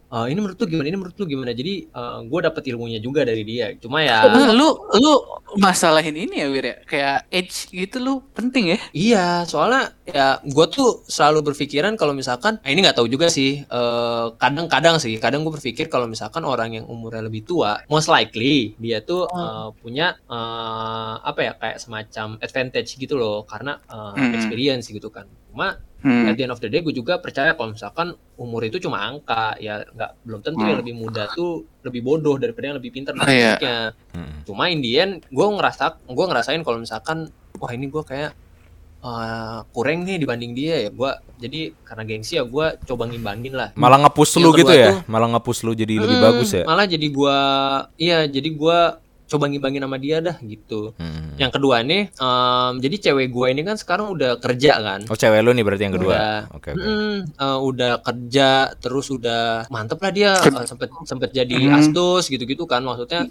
[0.07, 1.75] Eh, ini menurut lu gimana ini menurut lu gimana jadi
[2.23, 5.13] gue dapet ilmunya juga dari dia cuma ya Ah, lu lu
[5.57, 6.77] masalahin ini ya Wir ya.
[6.85, 8.79] Kayak age gitu lu penting ya.
[8.93, 13.63] iya soalnya ya gue tuh selalu berpikiran kalau misalkan eh, ini nggak tahu juga sih
[13.63, 18.79] eh, kadang-kadang sih kadang gue berpikir kalau misalkan orang yang umurnya lebih tua most likely
[18.79, 24.33] dia tuh eh, punya eh, apa ya kayak semacam advantage gitu loh karena eh, Hmm.
[24.33, 26.23] experience gitu kan cuma Hmm.
[26.25, 29.59] at the end of the day gue juga percaya kalau misalkan umur itu cuma angka
[29.59, 30.81] ya nggak belum tentu yang Hmm.
[30.81, 33.91] lebih muda tuh lebih bodoh daripada yang lebih pintar Oh, iya.
[34.09, 34.41] Hmm.
[34.43, 38.39] cuma in the end gue ngerasa gue ngerasain kalau misalkan wah ini gue kayak
[38.99, 43.69] eh, kurang nih dibanding dia ya gue jadi karena gengsi ya gue coba ngimbangin lah
[43.75, 44.87] Malah nge-push Yang lu gitu ya?
[44.89, 46.65] tuh- Malah nge-push lu jadi lebih Mm, bagus ya?
[46.65, 47.39] malah jadi gue
[47.99, 48.79] iya jadi gue
[49.27, 51.35] coba ngimbangin sama dia dah gitu Hmm.
[51.37, 55.41] yang kedua nih em, jadi cewek gue ini kan sekarang udah kerja kan Oh cewek
[55.41, 56.15] lu nih berarti yang kedua.
[56.15, 56.39] Udah.
[56.53, 56.81] Oke oke.
[56.81, 61.77] Mm, eh, udah kerja terus udah mantep lah dia eh, sempet sempet jadi Hmm.
[61.77, 63.27] asdos gitu-gitu kan maksudnya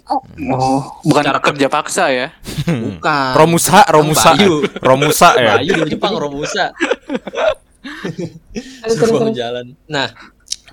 [0.52, 2.28] Oh, bukan Cara- kerja paksa ya.
[2.66, 3.32] bukan.
[3.34, 4.54] Romusa, Romusa, Bayu.
[4.78, 5.56] Romusa ya.
[5.56, 6.70] Bayu di Jepang Romusa
[8.86, 10.10] sebuah jalan nah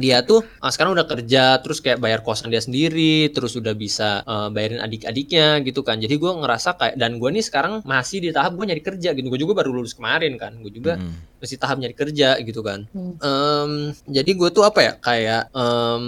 [0.01, 4.21] dia tuh ah, sekarang udah kerja terus kayak bayar kosan dia sendiri terus udah bisa
[4.23, 8.29] eh, bayarin adik-adiknya gitu kan jadi gue ngerasa kayak dan gue nih sekarang masih di
[8.29, 11.15] tahap gue nyari kerja gitu gue juga baru lulus kemarin kan gue juga Hmm.
[11.41, 12.87] masih tahap nyari kerja gitu kan.
[12.95, 13.17] Hmm.
[13.19, 13.71] Em,
[14.07, 16.05] jadi gue tuh apa ya kayak em,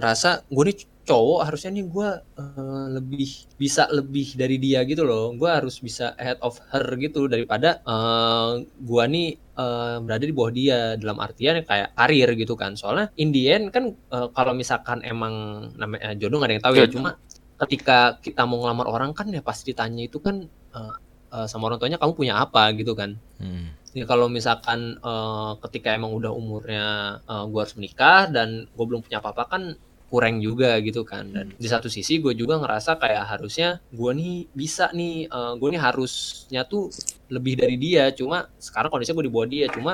[0.00, 2.08] rasa gue nih cowok harusnya nih gue
[2.40, 3.28] eh, lebih
[3.60, 5.36] bisa lebih dari dia gitu loh.
[5.36, 10.52] Gue harus bisa ahead of her gitu daripada eh, gue nih eh, berada di bawah
[10.52, 12.74] dia dalam artian kayak karir gitu kan.
[12.74, 16.74] Soalnya in the end kan eh, kalau misalkan emang namanya jodoh gak ada yang tahu
[16.74, 16.86] ya.
[16.86, 16.94] Jodoh.
[16.98, 17.10] Cuma
[17.54, 20.94] ketika kita mau ngelamar orang kan ya pasti ditanya itu kan eh,
[21.34, 23.16] eh, sama orang tuanya kamu punya apa gitu kan.
[23.38, 23.74] Hmm.
[23.94, 26.86] Ya kalau misalkan eh, ketika emang udah umurnya
[27.22, 29.64] eh, gue harus menikah dan gue belum punya apa-apa kan
[30.04, 34.46] kurang juga gitu kan dan di satu sisi gue juga ngerasa kayak harusnya gue nih
[34.54, 35.26] bisa nih
[35.58, 36.86] gue nih harusnya tuh
[37.28, 38.10] lebih dari dia.
[38.12, 39.66] Cuma sekarang kondisinya gue di bawah dia.
[39.70, 39.92] Cuma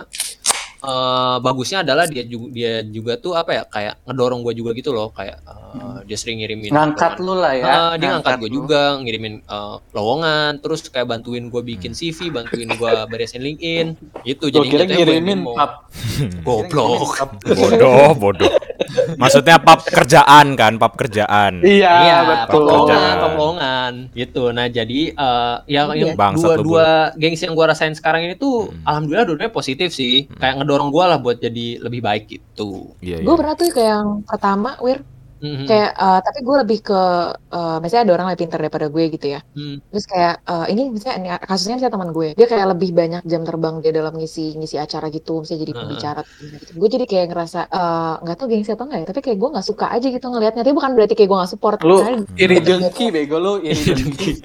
[0.83, 4.91] eh, bagusnya adalah dia juga dia juga tuh apa ya kayak ngedorong gue juga gitu
[4.91, 7.27] loh kayak eh, dia sering ngirimin Ngangkat lowongan.
[7.29, 7.65] lu lah ya.
[7.67, 12.69] Ah, dia ngangkat gue juga ngirimin eh, lowongan terus kayak bantuin gue bikin CV bantuin
[12.69, 13.87] gue beresin LinkedIn
[14.25, 15.87] gitu Gue jadi kira ngirimin mau- pap.
[16.47, 18.53] goblok Bodoh, bodoh.
[19.13, 21.61] Maksudnya pap kerjaan kan, pap kerjaan.
[21.61, 22.65] Iya, Iya, betul.
[22.65, 24.43] lowongan, top lowongan gitu.
[24.51, 25.01] Nah, jadi
[25.67, 26.15] yang, Iya.
[26.17, 28.83] yang dua dua gengsi yang gua rasain sekarang ini tuh Hmm.
[28.85, 30.27] alhamdulillah dua-duanya positif sih.
[30.33, 32.95] Kayak ngedorong gua lah buat jadi lebih baik gitu.
[33.03, 33.39] Iya, Gue iya.
[33.43, 35.03] pernah tuh kayak yang pertama, Wir,
[35.41, 35.65] Mhm.
[35.65, 37.01] kayak eh, tapi gue lebih ke
[37.33, 39.41] eh, misalnya ada orang lebih pintar daripada gue gitu ya.
[39.57, 39.81] Hmm.
[39.89, 43.43] Terus kayak eh, ini misalnya ini kasusnya misalnya teman gue, dia kayak lebih banyak jam
[43.49, 46.71] terbang dia dalam ngisi ngisi acara gitu, misalnya jadi pembicara gitu.
[46.77, 49.67] Gue jadi kayak ngerasa eh, nggak tahu gengsi atau enggak ya, tapi kayak gue nggak
[49.67, 50.61] suka aja gitu ngelihatnya.
[50.61, 51.79] Tapi bukan berarti kayak gue nggak support.
[51.89, 51.97] Lu
[52.37, 54.45] iri dengki bego lu iri dengki.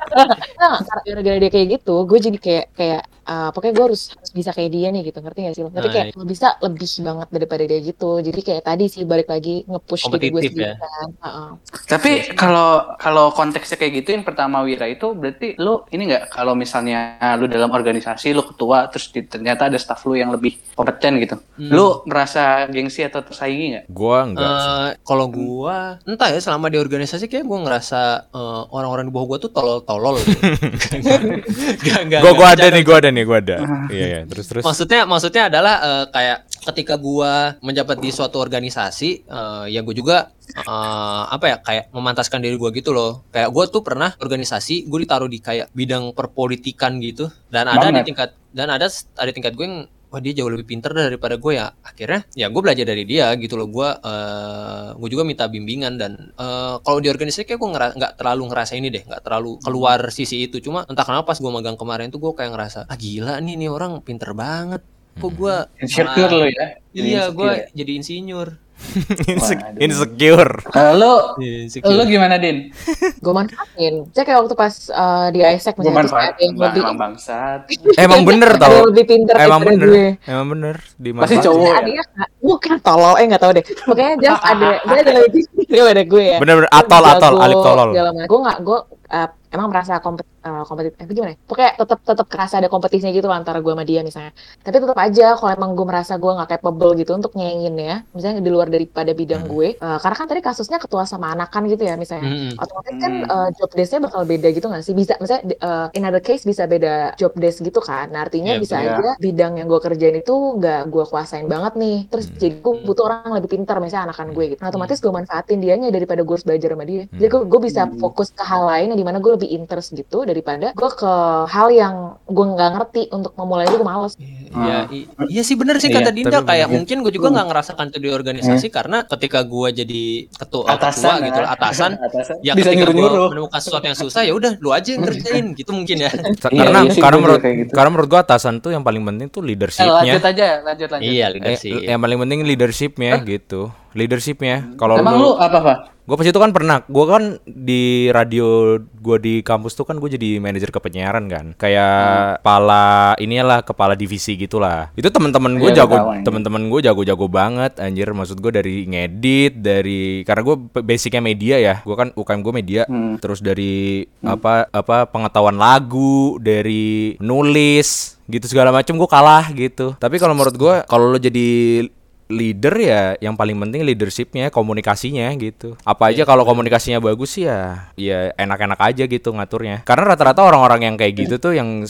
[0.56, 4.32] Nah, karena gara-gara dia kayak gitu, gue jadi kayak kayak eh, pokoknya gue harus harus
[4.32, 5.64] bisa kayak dia nih gitu, ngerti gak sih?
[5.66, 8.10] Tapi Nah, kayak lo bisa lebih banget daripada dia gitu.
[8.22, 10.76] Jadi kayak tadi sih balik lagi nge-push diri gue sendiri ya?
[10.78, 11.08] kan.
[11.20, 11.50] Heeh.
[11.86, 16.54] Tapi kalau kalau konteksnya kayak gitu yang pertama Wira itu berarti lu ini nggak kalau
[16.54, 20.56] misalnya ah, lu dalam organisasi lu ketua terus di- ternyata ada staff lu yang lebih
[20.74, 21.36] kompeten gitu.
[21.58, 21.70] Hmm.
[21.72, 23.84] Lu merasa gengsi atau tersaingi nggak?
[23.90, 24.46] Gua enggak.
[24.56, 24.70] sih.
[24.70, 29.28] Eh, kalau gua entah ya selama di organisasi kayak gua ngerasa eh, orang-orang di bawah
[29.36, 30.16] gua tuh tolol-tolol.
[30.22, 30.36] gitu.
[31.86, 33.58] Gak, gak, Gua gak, gua ada nih, gua ada nih, gua ada.
[33.88, 34.19] Iya, iya.
[34.28, 34.63] Terus terus.
[34.67, 40.36] Maksudnya maksudnya adalah eh, kayak ketika gua menjabat di suatu organisasi eh, ya gue juga
[40.51, 43.23] eh, apa ya kayak memantaskan diri gua gitu loh.
[43.32, 48.04] Kayak gua tuh pernah organisasi gue ditaruh di kayak bidang perpolitikan gitu dan ada Banget.
[48.04, 49.78] di tingkat dan ada ada tingkat gue yang
[50.15, 51.67] wah dia jauh lebih pinter daripada gue ya.
[51.84, 53.67] Akhirnya ya gue belajar dari dia gitu loh.
[53.67, 58.47] Gue eh gue juga minta bimbingan dan eh, kalau di organisasi kayak gue nggak terlalu
[58.47, 60.63] ngerasa ini deh nggak terlalu keluar sisi itu.
[60.63, 63.67] Cuma entah kenapa pas gue magang kemarin tuh gue kayak ngerasa ah gila nih nih
[63.67, 64.80] orang pinter banget.
[65.19, 66.65] Kok gue Insecure lu ya?
[66.95, 68.64] iya gue jadi insinyur
[69.32, 69.80] Inse- Waduh.
[69.80, 70.52] insecure.
[70.67, 71.91] Kalau Insecure.
[71.91, 72.69] lu gimana Din?
[73.24, 73.93] Gue manfaatin.
[74.12, 76.98] Saya kayak waktu pas eh, di ISEC Gue misalnya terus manfaat ada yang lebih emang
[76.98, 77.60] bangsat.
[77.95, 78.71] Emang bener ada tau.
[78.71, 79.04] yang lebih
[79.38, 79.88] Emang bener.
[79.88, 80.08] gue.
[80.26, 80.76] Emang bener.
[80.95, 82.04] Di Pasti cowok ada ya?
[82.45, 86.23] Bukan tolol eh nggak tahu deh pokoknya just ada dia ada lebih pintar daripada gue
[86.23, 87.88] ya Bener-bener atol atol alip tolol.
[88.23, 91.38] gue nggak gue eh, emang merasa kompet eh, kompetitif eh, gimana ya?
[91.41, 94.97] pokoknya tetap tetap kerasa ada kompetisinya gitu lah antara gue sama dia misalnya tapi tetap
[94.97, 98.67] aja kalau emang gue merasa gue nggak capable gitu untuk nyanyiin ya misalnya di luar
[98.67, 99.51] daripada bidang Hmm.
[99.51, 102.51] gue eh, karena kan tadi kasusnya ketua sama anakan gitu ya misalnya Mm-mm.
[102.58, 103.31] otomatis kan Hmm.
[103.31, 104.93] eh, job desk-nya bakal beda gitu nggak sih?
[104.93, 108.10] Bisa, misalnya eh, in other case bisa beda job desk gitu kan.
[108.10, 108.91] Nah artinya Iya, bisa betul.
[108.91, 111.97] aja bidang yang gue kerjain itu nggak gue kuasain banget nih.
[112.08, 112.35] Terus Hmm.
[112.36, 114.60] Jadi gue butuh orang lebih pintar, misalnya anakan gue gitu.
[114.60, 117.04] Nah otomatis gue manfaatin dianya daripada gue harus belajar sama dia.
[117.10, 117.98] Jadi gue, gue bisa Hmm.
[117.98, 121.12] fokus ke hal lain yang di mana gue lebih interest gitu daripada gue ke
[121.45, 124.13] hal yang gue nggak ngerti untuk memulai itu gue males.
[124.48, 126.76] Iya, i- iya sih bener sih Iya, kata Dinda tapi kayak bener.
[126.78, 131.15] mungkin gue juga nggak ngerasakan itu di organisasi karena ketika gue jadi ketua ketua Atasan
[131.21, 131.56] gitu lah, ah.
[131.56, 132.36] atasan Atasan.
[132.39, 135.71] ya Bisa ketika gue menemukan sesuatu yang susah ya udah lu aja yang kerjain gitu
[135.71, 136.12] mungkin ya
[136.48, 137.71] Iya, karena iya sih, karena menurut gitu.
[137.71, 139.91] karena menurut gua atasan tuh yang paling penting tuh Eh, leadershipnya.
[139.93, 141.06] lanjut aja, lanjut lanjut.
[141.06, 143.71] iya Eh, leadership yang paling penting leadershipnya gitu.
[143.95, 144.75] Leadershipnya.
[144.75, 145.73] Kalau Emang lu lu apa apa?
[146.06, 150.06] Gue pas itu kan pernah, gue kan di radio gue di kampus tuh kan gue
[150.06, 154.93] jadi manajer kepenyiaran kan, kayak kepala inilah kepala divisi gitulah.
[154.93, 158.06] Itu teman-teman gue Iya, jago, teman-teman gue jago-jago banget, anjir.
[158.13, 162.82] Maksud gue dari ngedit, dari karena gue basicnya media ya, gue kan UKM gue media,
[162.86, 163.17] Hmm.
[163.17, 169.97] terus dari apa apa pengetahuan lagu, dari nulis gitu segala macam gue kalah gitu.
[169.97, 171.82] Tapi kalau menurut gue, kalau lo jadi
[172.28, 177.94] leader ya yang paling penting leadershipnya komunikasinya gitu apa aja kalau komunikasinya bagus sih ya
[177.94, 181.86] ya enak-enak aja gitu ngaturnya karena rata-rata orang-orang yang kayak gitu tuh yang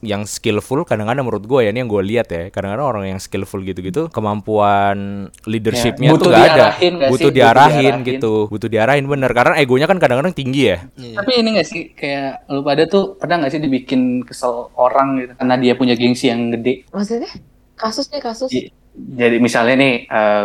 [0.00, 3.60] yang skillful kadang-kadang menurut gue ya ini yang gue lihat ya kadang-kadang orang yang skillful
[3.60, 4.96] gitu-gitu kemampuan
[5.44, 7.12] leadershipnya Ya, tuh butuh gak ada diarahin nggak sih?
[7.12, 8.08] butuh Butuh diarahin diarahin.
[8.08, 11.14] gitu butuh diarahin bener karena egonya kan kadang-kadang tinggi ya Iya.
[11.14, 15.32] Tapi ini gak sih kayak lu pada tuh pernah gak sih dibikin kesel orang gitu
[15.36, 16.88] karena dia punya gengsi yang gede.
[16.88, 17.28] Maksudnya
[17.74, 18.48] kasus nih kasus.
[18.48, 18.72] Iya.
[18.96, 19.94] Jadi misalnya nih,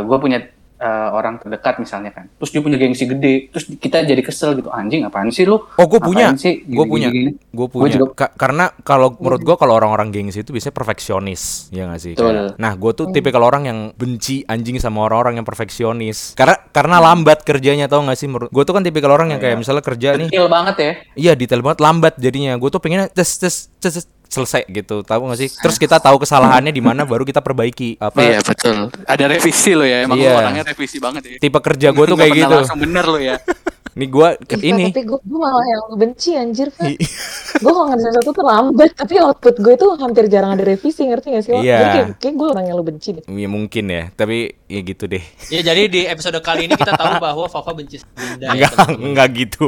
[0.01, 0.39] gue punya
[0.77, 2.25] eh, orang terdekat misalnya kan.
[2.35, 4.67] Terus dia punya gengsi gede, terus kita jadi kesel gitu.
[4.67, 5.61] Anjing apaan sih lu?
[5.61, 6.33] Oh, gue punya.
[6.65, 7.13] Gue punya.
[7.13, 7.93] Gue Gua punya.
[7.93, 12.13] juga- Ka- karena kalau menurut gue kalau orang-orang gengsi itu biasanya perfeksionis, ya gak sih?
[12.13, 12.33] Betul.
[12.33, 16.33] Kayak- Nah, gue tuh tipikal orang yang benci anjing sama orang-orang yang perfeksionis.
[16.33, 18.25] Karena karena lambat kerjanya tau gak sih?
[18.25, 20.91] Menurut gue tuh kan tipikal orang yang kayak misalnya kerja nih, Detail banget ya.
[21.13, 22.57] iya detail banget lambat jadinya.
[22.57, 25.51] Gue tuh pengennya tes tes tes, tes, selesai gitu, tahu gak sih?
[25.51, 27.99] Terus kita tahu kesalahannya di mana, baru kita perbaiki.
[27.99, 28.17] Apa?
[28.23, 28.87] Iya betul.
[29.03, 30.07] Ada revisi lo ya.
[30.07, 30.31] Emang Iya.
[30.31, 31.37] lu orangnya revisi banget ya.
[31.37, 32.55] Tipe kerja gue tuh Nggak kayak gitu.
[32.63, 33.35] Langsung bener lo ya.
[33.91, 34.85] Nih gue Ih, ini.
[34.87, 36.95] Tapi gue, malah yang benci anjir Pak.
[37.63, 41.27] gue kalau ngerjain sesuatu tuh lambat tapi output gue tuh hampir jarang ada revisi ngerti
[41.35, 41.53] gak sih?
[41.59, 41.75] Iya.
[41.75, 43.23] Jadi kayak, kayak gue orang yang lo benci deh.
[43.27, 45.23] Ya mungkin ya, tapi ya gitu deh.
[45.51, 49.07] Ya jadi di episode kali ini kita tahu bahwa Fafa benci Dinda ya, Enggak, teman-teman.
[49.11, 49.65] enggak gitu.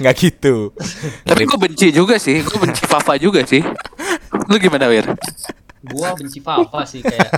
[0.00, 0.54] Enggak gitu.
[1.28, 2.36] Tapi gue benci juga sih.
[2.40, 3.60] Gue benci Fafa juga sih.
[4.48, 5.04] Lu gimana Wir?
[5.86, 7.30] Gua benci Fafa sih kayak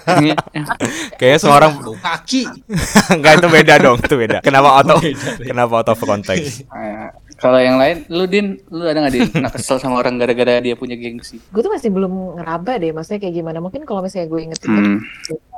[1.15, 2.43] Kayak seorang kaki.
[3.15, 4.39] enggak itu beda dong, itu beda.
[4.41, 4.97] Kenapa auto
[5.49, 6.65] kenapa out of context?
[6.71, 9.27] Eh, Kalau yang lain, lu Din, lu ada nggak Din?
[9.31, 11.39] Pernah kesel sama orang gara-gara dia punya gengsi?
[11.49, 13.63] Gue tuh masih belum ngeraba deh, maksudnya kayak gimana.
[13.63, 14.99] Mungkin kalau misalnya gue inget-inget, Hmm.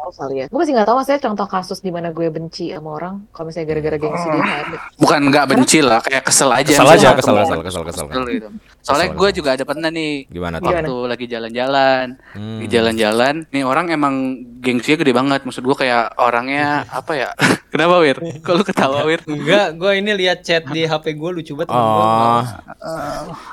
[0.01, 0.47] Tahu kali ya.
[0.49, 3.15] Gue masih nggak tahu maksudnya contoh kasus di mana gue benci sama orang.
[3.31, 4.77] Kalau misalnya gara-gara gengsi dia nggak ada.
[4.97, 6.73] Bukan nggak benci lah, kayak kesel aja.
[6.73, 8.07] Kesel aja, kesel, kesel, kesel, kesel.
[8.09, 8.49] kesel gitu.
[8.81, 9.37] Soalnya Kesel, gue kesel.
[9.37, 10.65] juga ada pernah nih, Gimana tuh?
[10.65, 10.81] Gimana?
[10.81, 12.59] waktu lagi jalan-jalan, Hmm.
[12.59, 14.15] di jalan-jalan, nih orang emang
[14.59, 15.41] gengsinya gede banget.
[15.45, 16.67] Maksud gue kayak orangnya
[16.99, 17.29] apa ya?
[17.73, 18.17] Kenapa Wir?
[18.41, 19.21] Kok lu ketawa Wir?
[19.23, 21.71] Enggak, gua ini lihat chat di HP gua lucu banget.
[21.71, 22.43] Oh.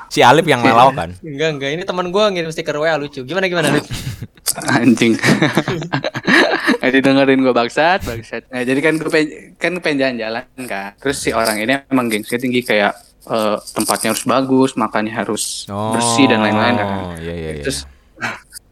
[0.08, 1.14] Si Alip yang lelau kan?
[1.20, 1.70] Enggak, enggak.
[1.70, 3.22] Ini teman gua ngirim stiker WA lucu.
[3.22, 3.78] Gimana gimana?
[4.56, 5.14] Anjing.
[6.78, 8.42] Nggak didengerin gue bangsat, bangsat.
[8.48, 9.28] Nah, jadi kan gue pengen,
[9.60, 10.90] kan pengen jalan-jalan kan.
[11.00, 12.92] Terus si orang ini emang gengsinya tinggi kayak
[13.28, 16.88] eh, tempatnya harus bagus, makannya harus bersih dan lain-lain kan.
[16.88, 17.64] Oh, iya iya iya.
[17.64, 17.84] Terus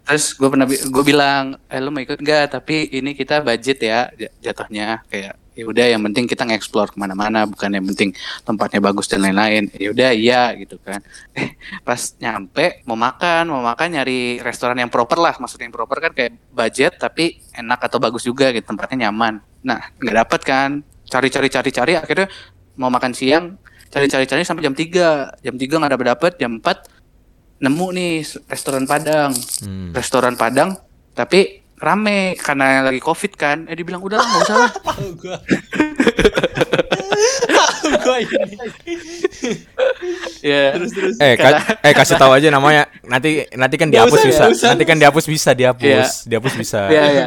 [0.07, 2.57] terus gue pernah gue bilang, eh lu mau ikut gak?
[2.57, 4.09] Tapi ini kita budget ya
[4.41, 8.12] jatuhnya kayak ya udah yang penting kita nge-explore ke mana-mana bukan yang penting
[8.45, 9.73] tempatnya bagus dan lain-lain.
[9.81, 11.01] Ya udah iya gitu kan.
[11.40, 15.35] Eh pas nyampe mau makan mau makan nyari restoran yang proper lah.
[15.40, 19.40] Maksudnya yang proper kan kayak budget tapi enak atau bagus juga gitu tempatnya nyaman.
[19.64, 20.71] Nah nggak dapet kan.
[21.09, 22.29] Cari-cari cari-cari akhirnya
[22.77, 23.57] mau makan siang
[23.88, 28.14] cari-cari-cari sampai jam 3 jam 3 nggak dapet dapet jam 4 nemu nih
[28.53, 29.33] restoran Padang.
[29.64, 29.97] Hmm.
[29.97, 30.77] restoran Padang
[31.16, 35.37] tapi rame karena lagi covid kan eh dibilang udah lah nggak usah lah Tahu gua.
[37.47, 38.57] Tahu gua ini.
[40.41, 41.15] ya Terus terus.
[41.21, 42.89] Eh, ka- eh kasih tahu aja namanya.
[43.03, 44.43] Nanti nanti kan dihapus usah, bisa.
[44.49, 44.69] usah.
[44.73, 46.25] Nanti kan dihapus bisa dihapus.
[46.25, 46.81] Dihapus bisa.
[46.97, 47.27] ya ya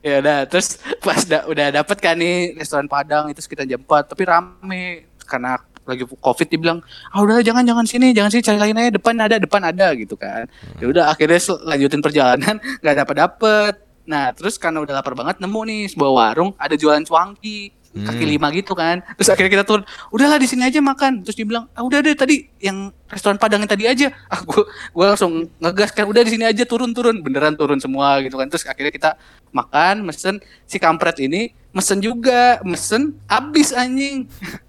[0.00, 4.06] ya udah terus pas da- udah dapet kan nih restoran Padang itu sekitar jam 4
[4.06, 4.84] tapi rame
[5.26, 6.78] karena lagi covid dibilang
[7.14, 10.18] ah udah jangan jangan sini jangan sini cari lain aja depan ada depan ada gitu
[10.18, 10.50] kan.
[10.82, 13.74] Ya udah akhirnya lanjutin perjalanan nggak dapet dapet.
[14.06, 18.32] Nah terus karena udah lapar banget nemu nih sebuah warung ada jualan cuangki kaki Hmm.
[18.36, 19.00] lima gitu kan.
[19.16, 21.24] Terus akhirnya kita turun udahlah di sini aja makan.
[21.24, 24.12] Terus dia bilang ah udah deh tadi yang restoran Padang yang tadi aja.
[24.32, 27.24] Ah gua gua langsung ngegas kan udah di sini aja turun turun.
[27.24, 28.52] Beneran turun semua gitu kan.
[28.52, 29.10] Terus akhirnya kita
[29.54, 34.24] makan mesen si kampret ini mesen juga mesen habis anjing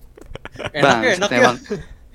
[0.73, 1.37] Enak ya, enak ya.
[1.41, 1.57] emang.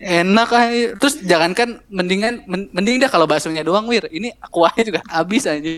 [0.02, 0.98] Enak aja.
[0.98, 4.02] Terus jangankan mendingan men- mending dah kalau baksonya doang wir.
[4.04, 5.70] Ini kuahnya juga habis aja.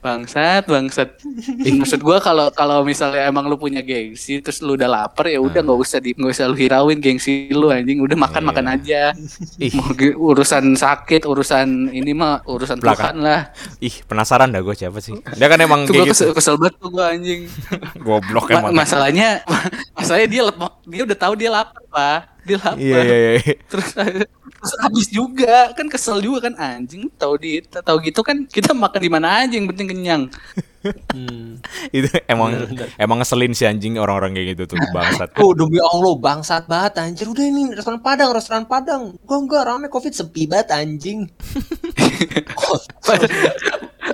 [0.00, 1.20] Bangsat, bangsat.
[1.60, 5.36] Ih, maksud gua kalau kalau misalnya emang lu punya gengsi terus lu udah lapar ya
[5.36, 8.00] udah nggak usah di nggak usah lu hirauin gengsi lu anjing.
[8.00, 8.74] Udah makan makan Iya.
[8.74, 9.02] aja.
[9.60, 9.72] Ih.
[9.76, 9.92] Mau
[10.32, 13.12] urusan sakit, urusan ini mah urusan Belakang.
[13.12, 13.40] Tuhan lah.
[13.76, 15.20] Ih, penasaran dah gue siapa sih?
[15.36, 16.40] Dia kan emang gua kesel, gitu.
[16.40, 17.44] kesel banget tuh gua anjing.
[18.06, 18.72] Goblok Ma- emang.
[18.72, 19.44] masalahnya
[19.98, 20.42] masalahnya dia
[20.88, 22.39] dia udah tahu dia lapar, Pak.
[22.46, 22.80] Dia lapar.
[22.80, 23.54] Iya iya iya.
[23.70, 28.76] terus terus habis juga kan kesel juga kan anjing tahu di tahu gitu kan kita
[28.76, 30.22] makan di mana aja yang penting kenyang
[30.80, 31.60] Hmm.
[31.92, 32.56] Itu emang
[32.96, 35.36] emang ngeselin si anjing orang-orang kayak gitu tuh bangsat.
[35.36, 37.28] Oh demi Allah bangsat banget anjir.
[37.28, 39.12] Udah ini restoran Padang Restoran Padang.
[39.28, 39.86] Gua enggak rame.
[39.92, 41.28] Covid sepi banget anjing.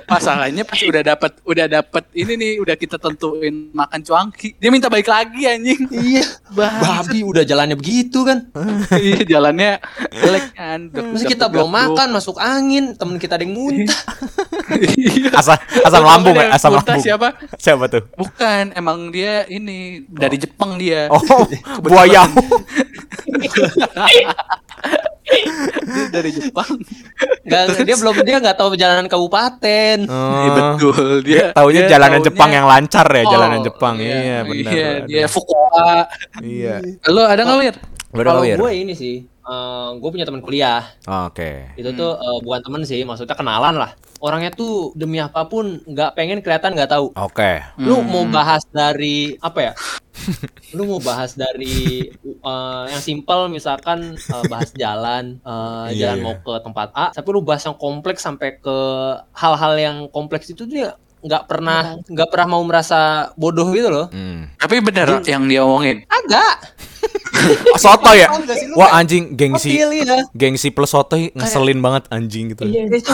[0.07, 4.59] Masalahnya pas udah dapat udah dapat ini nih udah kita tentuin makan cuangki.
[4.59, 5.87] Dia minta balik lagi anjing.
[5.87, 6.23] Iya.
[6.51, 7.07] Bangsat.
[7.07, 8.43] Babi udah jalannya begitu kan.
[8.97, 9.79] Iya jalannya
[10.11, 10.79] jelek kan.
[10.91, 14.01] Masa kita belum makan masuk angin Temen kita ada yang muntah.
[14.99, 15.31] Iya.
[15.31, 17.05] Asam asam lambung ya, asam Muntah lambung.
[17.05, 18.03] siapa Siapa tuh?
[18.13, 21.21] bukan emang dia ini dari Jepang dia Oh,
[21.83, 22.25] buaya.
[25.83, 26.71] Dia dari Jepang
[27.43, 32.27] Nggak, Dia belum Dia nggak tahu perjalanan kabupaten Iya betul dia Taunya dia jalanan taunya-
[32.27, 33.95] Jepang yang lancar ya, jalanan Oh, Jepang.
[33.97, 34.55] Iya, benar.
[34.67, 35.05] Iya, benar.
[35.05, 35.91] dia Fukuoka.
[36.39, 36.75] Iya.
[37.05, 37.75] Lo ada nggak Wir?
[38.07, 38.55] Baru Kalau ya.
[38.55, 39.15] gue ini sih
[39.95, 40.83] gue punya teman kuliah.
[41.27, 41.71] Oke.
[41.73, 43.91] Itu tuh eh, bukan temen sih, maksudnya kenalan lah.
[44.17, 47.13] Orangnya tuh demi apa pun nggak pengen kelihatan nggak tahu.
[47.13, 47.61] Oke.
[47.77, 48.09] Lu Hmm.
[48.09, 49.73] mau bahas dari apa ya?
[50.75, 56.23] Lu mau bahas dari eh, yang simpel misalkan eh, bahas jalan, eh, Iya, jalan iya.
[56.25, 58.77] mau ke tempat A, tapi lu bahas yang kompleks sampai ke
[59.31, 64.05] hal-hal yang kompleks itu dia nggak pernah nggak pernah mau merasa bodoh gitu loh.
[64.09, 64.49] Hmm.
[64.57, 66.05] Tapi bener yang dia omongin.
[66.09, 66.55] Agak.
[67.83, 68.27] Soto ya?
[68.77, 70.25] Wah anjing gengsi iya.
[70.33, 72.63] gengsi plus soto ngeselin banget anjing gitu.
[72.65, 73.11] Iya, itu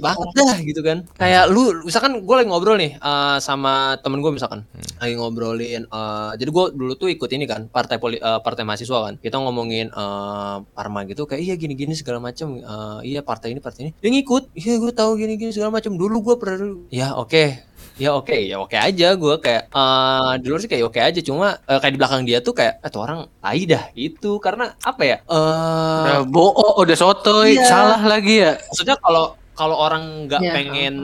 [0.00, 1.08] banget dah gitu kan.
[1.16, 4.66] Kayak lu misalkan gue lagi ngobrol nih eh, sama temen gue misalkan.
[5.00, 8.98] Lagi ngobrolin eh, jadi gue dulu tuh ikut ini kan partai poli, eh, partai mahasiswa
[9.10, 9.14] kan.
[9.20, 12.60] Kita ngomongin eh, Parma gitu kayak iya gini gini segala macam
[13.04, 13.92] iya partai ini partai ini.
[14.00, 16.56] Dia ngikut iya gue tahu gini gini segala macam dulu gue pernah
[16.90, 20.98] ya oke ya oke ya oke aja gue kayak eh di luar sih kayak oke
[20.98, 24.38] aja cuma eh, kayak di belakang dia tuh kayak eh tuh orang tai dah gitu
[24.38, 27.64] karena apa ya eh Udah bohong, udah sotoy, Iya.
[27.64, 28.58] salah lagi ya.
[28.60, 30.52] maksudnya kalau kalau orang nggak Iya.
[30.52, 30.94] pengen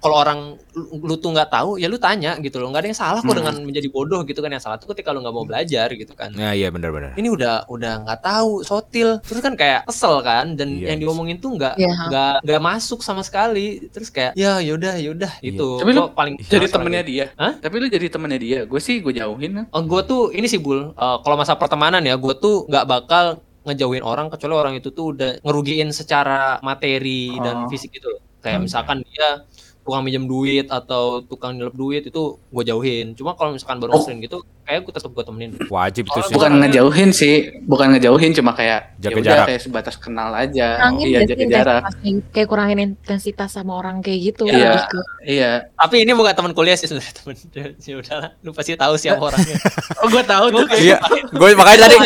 [0.00, 0.38] kalau orang
[0.72, 3.28] lu, lu tuh nggak tahu ya lu tanya gitu loh nggak ada yang salah kok
[3.28, 3.38] Hmm.
[3.38, 6.32] dengan menjadi bodoh gitu kan yang salah tuh ketika lu nggak mau belajar gitu kan
[6.32, 7.14] Ya iya benar-benar.
[7.14, 10.92] ini udah udah nggak tahu sotil terus kan kayak kesel kan dan Iya.
[10.92, 11.92] yang diomongin tuh nggak Iya.
[12.08, 15.52] nggak nggak masuk sama sekali terus kayak ya yaudah yaudah Iya.
[15.52, 17.24] itu Tapi lu paling Jadi temennya dia.
[17.36, 17.52] Hah?
[17.54, 18.58] Tapi lu jadi temennya dia.
[18.64, 19.68] Gue sih gue jauhin.
[19.68, 23.24] Oh, gue tuh ini sih bul Eh, kalau masa pertemanan ya gue tuh nggak bakal
[23.60, 27.68] ngejauhin orang kecuali orang itu tuh udah ngerugiin secara materi dan Oh.
[27.68, 28.20] fisik gitu loh.
[28.40, 29.44] Kayak misalkan dia
[29.80, 33.12] tukang minjem duit atau tukang nyelip duit itu gue jauhin.
[33.12, 35.50] Cuma kalau misalkan baru ngeselin gitu, kayak gue tetap gue temenin.
[35.66, 36.32] Wajib itu sih.
[36.32, 39.46] Bukan ngejauhin sih, bukan ngejauhin cuma kayak Jaga ya udah jarak.
[39.48, 40.68] kayak sebatas kenal aja.
[40.76, 41.82] kurangin Iya jaga jarak.
[42.30, 44.84] kayak kurangin intensitas sama orang kayak gitu Iya.
[44.86, 45.50] ke Iya.
[45.74, 47.34] Tapi ini bukan teman kuliah sih sebenarnya teman.
[47.82, 49.56] Ya udahlah, lu pasti tahu siapa orangnya.
[50.00, 50.64] Oh gue tahu tuh.
[50.72, 51.96] Iya, gue makanya tadi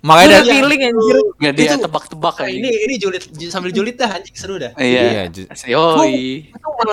[0.00, 4.10] makanya dari feeling anjir Nggak dia tebak-tebak Nah, kayak ini ini julid sambil julid dah
[4.10, 4.72] anjing seru dah.
[4.76, 5.44] Iya, Iya.
[5.66, 6.48] Yoi.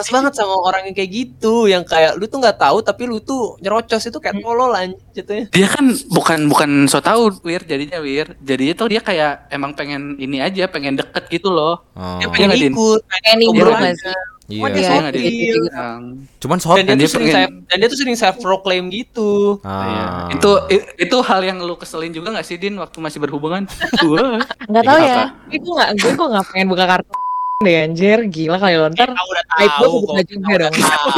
[0.07, 3.19] Males banget sama orang yang kayak gitu yang kayak lu tuh nggak tahu tapi lu
[3.19, 5.45] tuh nyerocos itu kayak tolol anjing jatuhnya.
[5.51, 8.31] Dia kan bukan bukan so tau Wir jadinya Wir.
[8.39, 11.83] Jadinya tuh dia kayak emang pengen ini aja, pengen deket gitu loh.
[11.91, 12.17] Oh.
[12.17, 12.71] Dia Iya pengen Din?
[12.71, 13.01] ikut,
[13.43, 14.13] ngobrol bro aja.
[14.47, 14.63] Iya.
[14.63, 15.23] Oh, dia Iya, sotil.
[15.27, 15.59] gitu,
[16.39, 16.79] Cuman soto.
[16.79, 19.59] Dan dia, Dan dia tuh sering pengen- self, dan dia tuh sering self proclaim gitu.
[19.61, 20.31] Ah.
[20.31, 23.67] itu i- itu hal yang lu keselin juga gak sih Din waktu masih berhubungan?
[24.07, 24.39] Wah.
[24.65, 25.27] nggak Iya, tahu ya kakak.
[25.43, 25.57] tapi
[25.99, 27.11] gue kok nggak pengen buka kartu
[27.57, 30.13] deh anjir gila kali lo ntar Kita udah tahu kok.
[30.13, 31.09] udah tahu.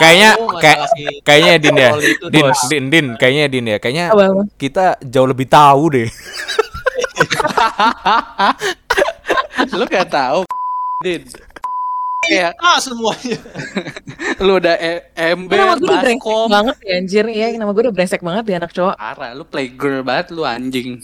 [0.00, 0.78] Kayaknya kayak
[1.20, 1.92] kayaknya Din ya.
[1.92, 2.48] tolol itu, Din.
[2.72, 3.76] Din, Din, kayaknya Din ya.
[3.76, 4.16] Kayaknya
[4.56, 6.08] kita jauh lebih tahu deh.
[9.76, 10.48] lu gak tahu
[11.04, 11.20] Din.
[12.28, 13.38] Kayak Ah semuanya.
[14.46, 17.94] lu udah e MB, nama gue udah brengsek banget ya anjir iya nama gue udah
[17.94, 20.98] brengsek banget ya anak cowok Parah, lu playgirl banget lu anjing.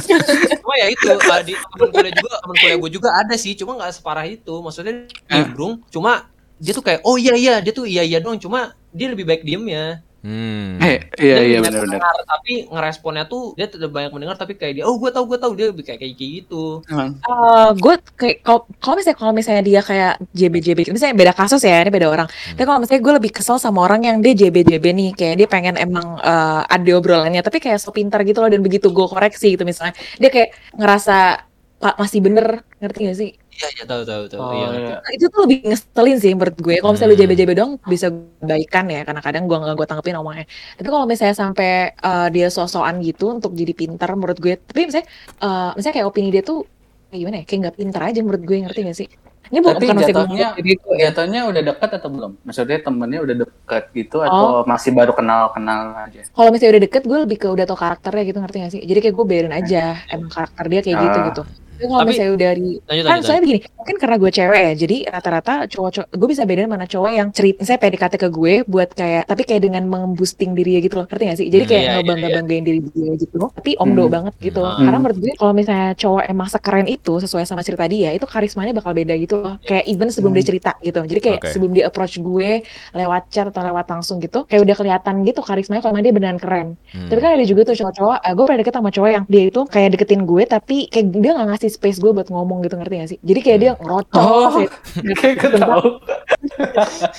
[0.62, 1.06] Cuma ya itu
[1.46, 4.54] di temen kuliah juga temen kuliah gue juga ada sih, cuma nggak separah itu.
[4.62, 5.42] Maksudnya Eh.
[5.42, 6.26] nimbrung, cuma
[6.62, 9.42] dia tuh kayak oh iya iya dia tuh iya iya doang, cuma dia lebih baik
[9.42, 10.02] diem ya.
[10.22, 10.78] Hmm.
[10.78, 11.98] Eh, iya Dia iya lebih banyak benar benar.
[11.98, 15.38] mendengar, Tapi ngeresponnya tuh dia tetap banyak mendengar tapi kayak dia oh gue tahu gue
[15.42, 16.78] tahu dia lebih kayak kayak gitu.
[16.86, 17.18] Emang.
[17.18, 21.60] Eh, gue kayak kalau kalau misalnya kalau misalnya dia kayak JB JB misalnya beda kasus
[21.66, 24.62] ya ini beda orang tapi kalau misalnya gue lebih kesel sama orang yang dia JB
[24.62, 28.50] JB nih kayak dia pengen emang eh, ada obrolannya tapi kayak so pintar gitu loh
[28.50, 31.42] dan begitu gue koreksi gitu misalnya dia kayak ngerasa
[31.82, 33.30] pak masih bener ngerti gak sih
[33.62, 34.40] Iya iya tahu tahu tahu.
[34.40, 34.78] Oh, iya, iya.
[34.98, 35.10] ngerti.
[35.12, 37.24] itu tuh lebih ngeselin sih menurut gue kalau misalnya lu Hmm.
[37.24, 38.06] JB JB dong bisa
[38.40, 42.48] baikan ya karena kadang gue nggak gue tanggepin omongnya tapi kalau misalnya sampai eh, dia
[42.48, 45.06] sosokan gitu untuk jadi pintar menurut gue tapi misalnya
[45.38, 46.66] eh, misalnya kayak opini dia tuh
[47.08, 49.08] kayak gimana ya kayak nggak pintar aja menurut gue ngerti gak sih
[49.44, 52.32] ini bu- Tapi bukan maksudnya gue jatuhnya- jadi gue ya Jatuhnya udah dekat atau belum?
[52.40, 56.20] Maksudnya temennya udah dekat gitu atau masih baru kenal-kenal aja?
[56.26, 58.98] kalau misalnya udah deket gue lebih ke udah tau karakternya gitu ngerti gak sih jadi
[58.98, 61.26] kayak gue biarin aja emang karakter dia kayak gitu Ah.
[61.28, 63.24] gitu tapi kalau Tapi- misalnya udah di Lanjut kan lanjut.
[63.24, 67.10] soalnya begini mungkin karena gue cewek ya jadi rata-rata cowok-cowok gue bisa bedain mana cowok
[67.10, 71.06] yang cerita saya PDKT ke gue buat kayak tapi kayak dengan mengboosting diri gitu loh
[71.06, 74.02] ngerti gak sih jadi Hmm, kayak iya, iya, ngebangga banggain diri dia gitu tapi omdo
[74.02, 74.12] Hmm.
[74.12, 74.78] banget gitu Hmm.
[74.80, 78.72] karena menurut gue kalau misalnya cowok emang sekeren itu sesuai sama cerita dia itu karismanya
[78.72, 80.38] bakal beda gitu loh kayak even sebelum Hmm.
[80.38, 81.50] dia cerita gitu jadi kayak Oke.
[81.50, 82.50] sebelum dia approach gue
[82.92, 86.68] lewat chat atau lewat langsung gitu kayak udah kelihatan gitu karismanya kalau dia beneran keren
[86.88, 87.08] Hmm.
[87.08, 89.60] tapi kan ada juga tuh cowok-cowok, eh, gue pernah deket sama cowok yang dia itu
[89.64, 93.08] kayak deketin gue tapi kayak dia nggak ngasih space gue buat ngomong gitu ngerti gak
[93.08, 93.18] sih?
[93.20, 94.58] Jadi kayak dia ngerocos Oh.
[94.58, 94.70] ya.
[95.18, 95.88] Kayak gue tahu.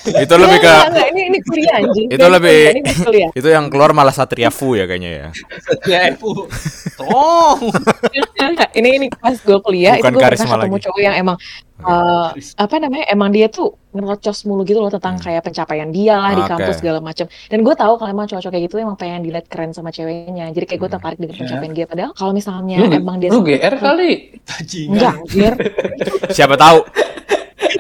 [0.24, 2.08] itu lebih ke Enggak, enggak, ini ini kuliah anjing.
[2.10, 2.68] Itu lebih-
[3.00, 5.28] kuliah, itu yang keluar malah Satria Fu ya kayaknya ya.
[5.86, 6.48] Ya, Fu.
[7.00, 7.60] Tolong.
[8.36, 10.86] Enggak, ini ini pas gue kuliah Bukan itu gue karisma pernah ketemu lagi.
[10.86, 11.38] cowok yang emang
[11.76, 15.24] eh, apa namanya emang dia tuh ngerocos mulu gitu loh tentang Hmm.
[15.24, 16.50] kayak pencapaian dia lah di Oke.
[16.50, 19.70] kampus segala macam dan gue tahu kalau emang cowok-cowok kayak gitu emang pengen dilihat keren
[19.70, 20.96] sama ceweknya jadi kayak gue Hmm.
[20.98, 21.42] tertarik dengan Iya.
[21.44, 24.12] pencapaian dia padahal kalau misalnya Lu, emang dia lu GR kali.
[24.44, 24.94] Bajingan.
[24.94, 25.54] enggak anjir
[26.38, 26.80] Siapa tahu.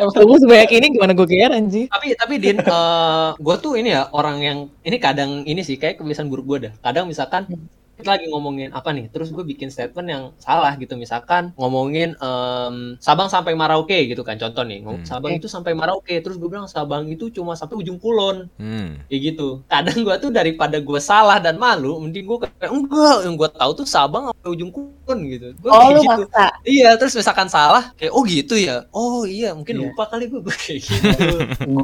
[0.03, 4.09] gue sebanyak ini gimana gue GR anjir tapi tapi din eh gue tuh ini ya
[4.09, 7.45] orang yang ini kadang ini sih kayak kebiasaan buruk gue dah kadang misalkan
[7.93, 12.75] kita lagi ngomongin apa nih terus gue bikin statement yang salah gitu misalkan ngomongin em,
[12.97, 15.01] Sabang sampai Merauke gitu kan contoh nih Hmm.
[15.03, 18.97] Sabang itu sampai Merauke terus gue bilang Sabang itu cuma sampai ujung kulon Hmm.
[19.07, 23.35] kayak gitu kadang gue tuh daripada gue salah dan malu mending gue kayak enggak yang
[23.35, 26.09] gue tahu tuh Sabang sampai ujung kulon gitu Gua oh kayak lu gitu.
[26.25, 29.83] maksa iya terus misalkan salah kayak oh gitu ya oh iya mungkin Iya.
[29.87, 31.07] lupa kali gue kayak gitu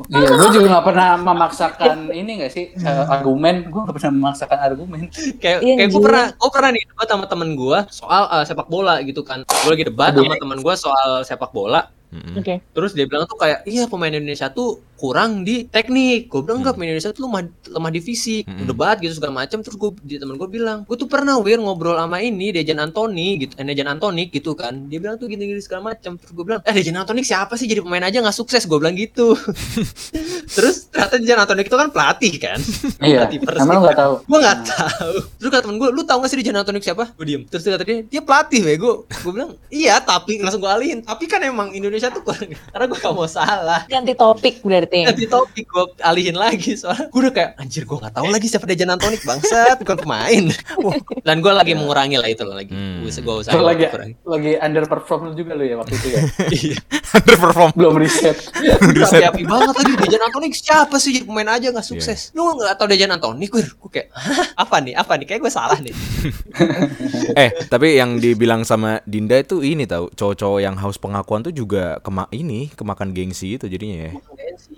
[0.09, 3.67] Iya, gue juga gak pernah memaksakan ini gak sih eh, argumen.
[3.67, 4.99] Gue gak pernah memaksakan argumen.
[5.37, 8.67] kayak Iya, kayak gue pernah gue pernah nih debat sama temen gue soal eh, sepak
[8.71, 9.43] bola gitu kan.
[9.43, 11.91] Gue lagi debat sama temen gue soal sepak bola.
[12.15, 12.39] Mm-mm.
[12.39, 12.55] oke.
[12.71, 16.27] Terus dia bilang tuh kayak iya pemain Indonesia tuh kurang di teknik.
[16.27, 16.77] Gue bilang enggak Hmm.
[16.77, 18.67] pemain Indonesia tuh lemah lemah di fisik Hmm.
[18.67, 21.95] debat gitu segala macam terus gue di temen gue bilang gue tuh pernah wir ngobrol
[21.95, 23.55] sama ini Dejan Antoni gitu.
[23.55, 24.85] Eh, Dejan Antonik gitu kan.
[24.85, 27.63] Dia bilang tuh gini-gini segala macam terus gue bilang eh Dejan Antonik siapa sih?
[27.63, 28.63] Jadi pemain aja nggak sukses.
[28.63, 29.33] Gue bilang gitu.
[30.49, 32.59] Terus ternyata Dejan Antonik itu kan pelatih kan?
[32.99, 33.63] Iya, Persib.
[33.63, 34.13] emang lu gak tahu.
[34.21, 35.13] gue nggak tahu.
[35.37, 37.13] Terus kata temen gue lu tahu gak sih di Jan Antonik siapa?
[37.13, 37.41] Gue diem.
[37.45, 39.05] Terus dia kata dia dia pelatih bego.
[39.21, 40.99] Gue bilang iya tapi langsung gue alihin.
[41.01, 43.85] Tapi kan emang Indonesia tuh kurang karena gue gak mau salah.
[43.85, 47.07] Ganti topik berarti nanti topik gue alihin lagi soalnya.
[47.13, 50.43] Gue udah kayak anjir gue gak tahu lagi siapa Dejan Antonik bangsat bukan pemain.
[51.27, 52.73] Dan gue lagi mengurangi lah itu loh lagi.
[52.73, 53.05] Hmm.
[53.05, 56.19] gue gue usah Lu lagi kurangi lagi underperform juga lu ya waktu itu ya.
[56.57, 56.77] iya.
[57.19, 57.71] Underperform.
[57.73, 58.37] Belum riset.
[58.53, 62.33] tapi api banget lagi Dejan Antonik siapa sih jadi pemain aja gak sukses?
[62.33, 64.65] Lu gak tau Dejan Antonik gue gue kayak "Hah?
[64.65, 64.93] apa nih?
[64.97, 65.25] Apa nih?
[65.29, 65.93] Kayak gue salah nih.
[67.37, 71.97] Eh, tapi yang dibilang sama Dinda itu ini tahu, cowok-cowok yang haus pengakuan tuh juga
[72.01, 74.11] kema ini kemakan gengsi itu jadinya ya.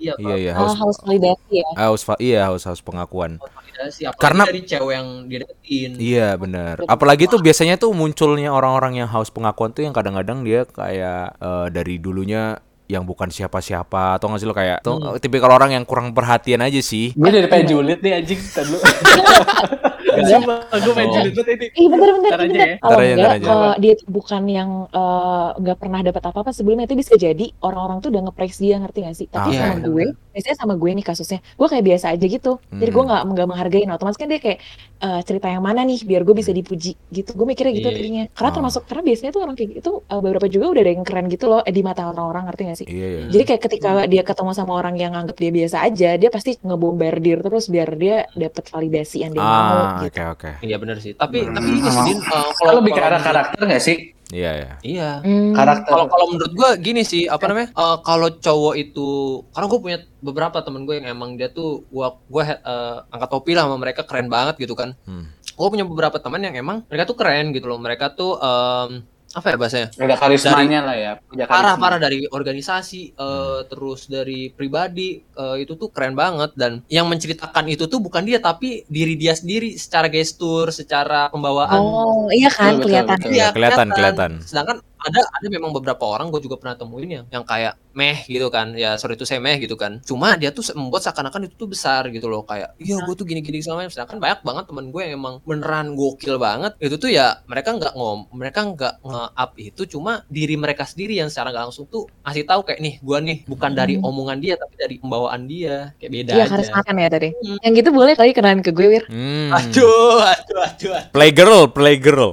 [0.02, 3.38] Iya, Iya iya haus harus validasi ya haus va- iya haus haus pengakuan.
[3.38, 6.74] validasi apalagi Karena- dari cewek yang dideketin Iya benar.
[6.84, 11.66] Apalagi tuh biasanya tuh munculnya orang-orang yang haus pengakuan tuh yang kadang-kadang dia kayak eh,
[11.70, 15.16] dari dulunya yang bukan siapa-siapa atau nggak sih lo kayak Hmm.
[15.16, 17.14] tipikal orang yang kurang perhatian aja sih.
[17.14, 18.36] Gue dari pengen julid nih anjing.
[18.36, 18.76] Dulu.
[20.22, 21.14] Sumpah, gue pengen Oh.
[21.16, 21.66] julid banget ini.
[21.72, 22.66] Ih bentar-bentar, Ntar aja bentar.
[22.66, 22.76] ya.
[22.78, 27.46] Kalau enggak, kalau dia bukan yang eh, nggak pernah dapat apa-apa sebelumnya itu bisa jadi
[27.58, 29.26] orang-orang tuh udah nge-praise dia ngerti gak sih?
[29.26, 29.86] Tapi Ah, sama iya.
[29.86, 32.52] gue, biasanya sama gue nih kasusnya, gue kayak biasa aja gitu.
[32.70, 33.08] Jadi gue Hmm.
[33.08, 33.88] nggak nggak menghargain.
[33.88, 34.58] Otomatis kan dia kayak
[35.02, 37.30] eh, cerita yang mana nih biar gue bisa dipuji gitu.
[37.32, 37.96] Gue mikirnya gitu Iya.
[37.96, 38.24] tadinya.
[38.30, 38.54] Karena Ah.
[38.54, 41.44] termasuk karena biasanya tuh orang kayak gitu eh, beberapa juga udah ada yang keren gitu
[41.46, 42.86] loh eh, di mata orang-orang ngerti gak sih?
[42.86, 43.20] Iya iya.
[43.28, 47.38] Jadi kayak ketika dia ketemu sama orang yang nganggap dia biasa aja, dia pasti ngebombardir
[47.40, 50.14] terus biar dia dapat validasi yang dia mau Ah, gitu.
[50.14, 50.50] oke oke.
[50.62, 51.12] Iya benar sih.
[51.12, 51.52] Tapi Hmm.
[51.52, 53.96] tapi ini sih eh, Kalau lebih ke arah karakter gak sih?
[54.32, 54.72] Iya iya.
[54.80, 55.10] Iya.
[55.20, 55.52] Hmm.
[55.52, 55.92] Karakter.
[55.92, 57.68] Kalau kalau menurut gua gini sih, apa namanya?
[57.76, 59.08] eh, kalau cowok itu
[59.52, 63.52] karena gue punya beberapa temen gue yang emang dia tuh gua gua eh, angkat topi
[63.52, 64.96] lah sama mereka keren banget gitu kan.
[65.04, 65.28] Hmm.
[65.52, 67.76] Gue punya beberapa teman yang emang mereka tuh keren gitu loh.
[67.76, 69.88] Mereka tuh em, apa ya bahasanya?
[69.96, 71.12] Ada karismanya lah ya.
[71.24, 71.82] Punya parah karisma.
[71.82, 77.64] parah dari organisasi eh, terus dari pribadi eh, itu tuh keren banget dan yang menceritakan
[77.66, 82.76] itu tuh bukan dia tapi diri dia sendiri secara gestur secara pembawaan Oh, iya kan
[82.76, 83.16] Betul, betul, kelihatan.
[83.18, 83.32] betul.
[83.32, 84.30] Iya, kelihatan, kelihatan.
[84.44, 88.48] sedangkan ada ada memang beberapa orang gue juga pernah temuin yang yang kayak meh gitu
[88.48, 91.68] kan ya sorry itu saya meh gitu kan cuma dia tuh membuat seakan-akan itu tuh
[91.68, 95.20] besar gitu loh kayak iya gue tuh gini-gini sama sedangkan banyak banget temen gue yang
[95.20, 100.24] emang beneran gokil banget itu tuh ya mereka nggak ngom mereka nggak nge-up itu cuma
[100.28, 103.72] diri mereka sendiri yang secara nggak langsung tuh ngasih tahu kayak nih gue nih bukan
[103.72, 104.08] dari Hmm.
[104.08, 107.28] omongan dia tapi dari pembawaan dia kayak beda Iya aja karismakan ya tadi.
[107.36, 107.58] Hmm.
[107.60, 109.04] Yang gitu boleh kali kenalan ke gue, Wir.
[109.06, 109.52] Hmm.
[109.52, 112.30] aduh aduh aduh aduh Playgirl, playgirl.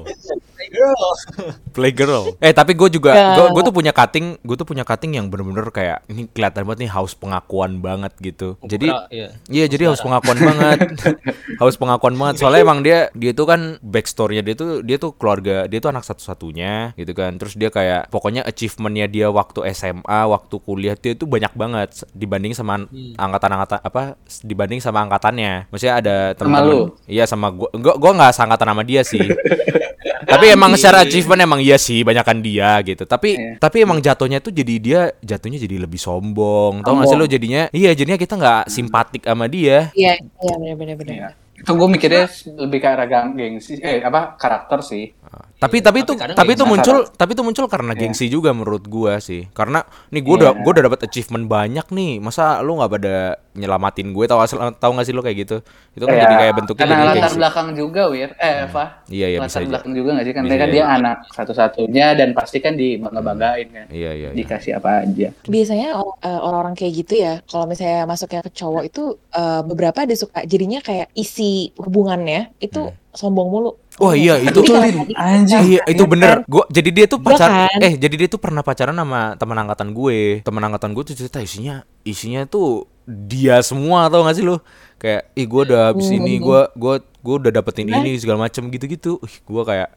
[0.70, 1.09] Girl
[1.76, 2.36] Playgirl.
[2.39, 3.36] Eh tapi gue juga, Ya.
[3.36, 6.80] gue gue tuh punya cutting, gue tuh punya cutting yang bener-bener kayak ini kelihatan banget
[6.88, 8.57] nih haus pengakuan banget gitu.
[8.61, 9.32] Jadi iya.
[9.47, 10.80] Iya jadi haus pengakuan banget,
[11.61, 12.41] haus pengakuan banget.
[12.41, 16.03] Soalnya emang dia dia tuh kan backstorynya dia tuh dia tuh keluarga dia tuh anak
[16.03, 17.38] satu-satunya gitu kan.
[17.38, 22.51] Terus dia kayak pokoknya achievementnya dia waktu SMA, waktu kuliah dia tuh banyak banget dibanding
[22.51, 23.13] sama Hmm.
[23.17, 25.67] angkatan-angkatan apa dibanding sama angkatannya.
[25.70, 29.20] Maksudnya ada teman Iya sama gua gua gua nggak seangkatan sama dia sih.
[30.32, 33.03] tapi emang secara achievement emang iya sih banyakan dia gitu.
[33.03, 33.51] Tapi Iya.
[33.57, 36.84] tapi emang jatuhnya tuh jadi dia jatuhnya jadi lebih sombong.
[36.84, 37.72] Tau gak sih lo jadinya?
[37.72, 39.89] Iya jadinya kita nggak simpatik sama dia.
[39.95, 41.16] Iya, iya benar benar benar.
[41.16, 41.30] Iya.
[41.60, 42.24] Itu gue mikirnya
[42.55, 45.12] lebih ke arah gang- gengsi, eh apa karakter sih.
[45.60, 47.99] Tapi Iya, tapi itu kadang tapi itu muncul tapi itu muncul karena Iya.
[47.99, 49.43] gengsi juga menurut gua sih.
[49.51, 50.62] Karena nih gua udah Iya.
[50.64, 52.24] gua udah dapat achievement banyak nih.
[52.24, 53.16] Masa lu nggak pada
[53.60, 55.57] nyelamatin gue tahu asal tahu nggak sih lu kayak gitu?
[55.93, 57.38] Itu kan Ya, jadi kayak bentuknya karena jadi latar gengsi.
[57.38, 58.30] belakang juga Wir.
[58.39, 58.86] Eh Eva.
[59.05, 59.70] Iya iya bisa latar aja.
[59.70, 60.34] belakang juga nggak sih?
[60.34, 63.86] Kan Bisa kan dia anak satu-satunya dan pasti kan dibangga banggain kan.
[63.91, 64.38] Iya iya iya.
[64.38, 65.28] dikasih apa aja.
[65.43, 65.88] Biasanya
[66.24, 70.39] eh, orang-orang kayak gitu ya kalau misalnya masuknya ke cowok itu eh, beberapa ada suka
[70.47, 75.15] jadinya kayak isi hubungannya itu sombong mulu Wah iya itu Jadi tuh kalau Lin, tadi-
[75.15, 75.61] anjing.
[75.69, 76.31] Iya itu bener.
[76.45, 77.79] Gua jadi dia tuh Gua pacar kan.
[77.79, 80.39] Eh jadi dia tuh pernah pacaran sama teman angkatan gue.
[80.41, 84.55] Teman angkatan gue tuh cerita isinya Isinya tuh dia semua tau gak sih lu?
[84.95, 86.17] Kayak ih gue udah habis Hmm.
[86.17, 89.19] ini Gue gua, gua udah dapetin ini segala macem gitu-gitu.
[89.19, 89.89] Ih gue kayak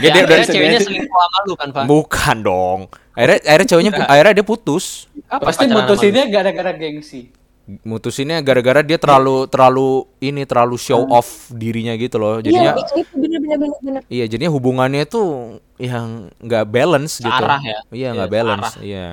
[0.00, 1.84] Ya, Dia, dia udah ceweknya selingkuh sama lu kan, Pak?
[1.84, 2.80] Bukan dong.
[3.12, 5.04] Akhirnya, akhirnya ceweknya akhirnya dia putus.
[5.22, 7.20] Kapan pasti pacaran mutusinnya gara-gara gengsi
[7.66, 12.38] Mutusinnya gara-gara dia terlalu Terlalu ini Terlalu show off dirinya gitu loh.
[12.38, 14.02] Iya Jadinya itu bener bener bener bener.
[14.06, 17.26] Iya jadinya hubungannya tuh Yang nggak balance gitu.
[17.28, 17.78] Searah ya?
[17.90, 18.86] Iya nggak Iya, balance searah.
[18.86, 19.06] Iya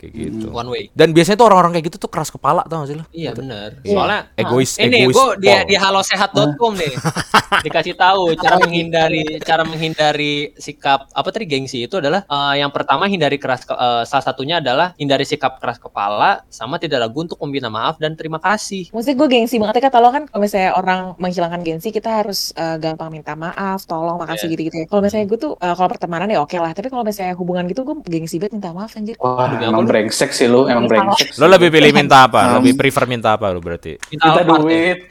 [0.00, 0.88] Kayak gitu One way.
[0.90, 3.04] Dan biasanya tuh orang-orang kayak gitu tuh keras kepala tau gak sih lo?
[3.12, 3.68] Iya benar.
[3.84, 3.92] Iya.
[3.92, 5.12] Soalnya Egois, ini egois.
[5.12, 6.94] gue di di halosehat.com nih
[7.66, 13.04] dikasih tahu cara menghindari cara menghindari sikap apa tadi gengsi itu adalah eh, yang pertama
[13.04, 17.36] hindari keras ke- eh, salah satunya adalah hindari sikap keras kepala sama tidak ragu untuk
[17.44, 18.88] meminta maaf dan terima kasih.
[18.90, 22.56] Maksudnya gue gengsi banget ya kata lo kan kalau misalnya orang menghilangkan gengsi kita harus
[22.56, 24.52] eh, gampang minta maaf, tolong, makasih Iya.
[24.56, 24.86] gitu-gitu ya.
[24.88, 27.84] Kalau misalnya gue tuh eh, kalau pertemanan ya oke lah, tapi kalau misalnya hubungan gitu
[27.84, 29.16] gue gengsi banget minta maaf anjir.
[29.20, 29.89] wah emang lu?
[29.90, 32.40] Brengsek sih lu emang brengsek Lo lebih pilih minta apa?
[32.40, 32.54] Hmm.
[32.58, 33.98] Lebih prefer minta apa lo berarti?
[34.08, 34.98] Minta, minta duit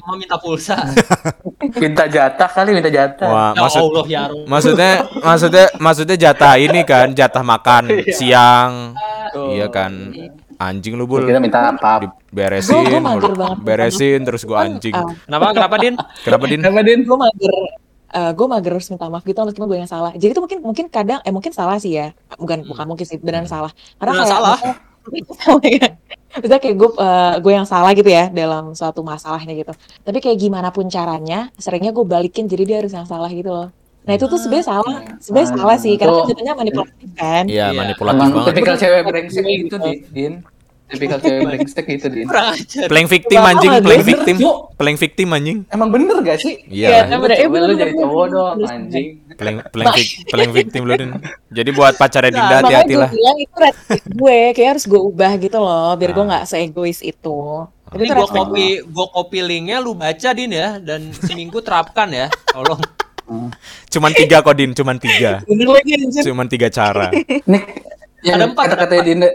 [0.00, 0.76] Mau minta pulsa.
[1.82, 4.44] minta jatah kali minta jatah Wah, ya maksud Allah ya Rob.
[4.44, 7.84] maksudnya maksudnya maksudnya jatah ini kan jatah makan
[8.16, 8.96] siang.
[9.30, 9.54] Tuh.
[9.54, 9.92] Iya kan.
[10.56, 11.24] Anjing lu bul.
[11.24, 14.92] kita minta apa Beresin, Gua- gua beresin terus gua anjing.
[14.92, 15.94] Eh, Kenapa kenapa Din?
[16.20, 16.60] Kenapa din?
[16.60, 17.54] apa din gue mager
[18.10, 20.86] eh gue mager harus minta maaf gitu meskipun gue yang salah jadi itu mungkin mungkin
[20.88, 24.34] kadang eh mungkin salah sih ya bukan bukan mungkin sih beneran salah karena Beneran kayak
[24.34, 24.58] salah?
[25.06, 25.94] misalnya-
[26.50, 30.38] ya kayak gue eh, gue yang salah gitu ya dalam suatu masalahnya gitu tapi kayak
[30.38, 33.68] gimana pun caranya seringnya gue balikin jadi dia harus yang salah gitu loh
[34.00, 37.44] nah itu tuh sebenarnya salah sebenarnya Ah, salah sih karena itu- kan jatuhnya manipulatif kan
[37.46, 37.78] Iya, Iya.
[37.78, 38.44] manipulatif banget.
[38.48, 39.76] tipikal cewek brengsek gitu gitu.
[40.10, 40.32] Din.
[40.90, 42.26] Tipikal cewek brengsek gitu din.
[42.84, 44.36] Playing victim anjing, playing victim.
[44.74, 45.58] Playing victim anjing.
[45.68, 47.06] emang bener gak sih Iya.
[47.06, 47.18] Lah.
[47.18, 47.36] bener.
[47.36, 49.94] Eh, bener, lu jadi cowok dong anjing Playing playing,
[50.32, 51.10] playing victim lu din.
[51.48, 53.10] Jadi buat pacarnya Dinda Nah, makanya hati-hati gue lah.
[53.10, 56.28] bilang itu red gue kayak harus gue ubah gitu loh biar gue Ah.
[56.28, 57.38] nggak seegois itu
[57.86, 62.26] gua red flag copy gua copy linknya lu baca Din ya dan seminggu terapkan ya.
[62.46, 62.78] Tolong.
[63.88, 65.38] Cuman tiga kok din, cuman tiga.
[66.20, 67.14] Cuman tiga cara.
[67.46, 67.62] Nih,
[68.20, 69.28] yang Ada empat, kata-kata Dinda,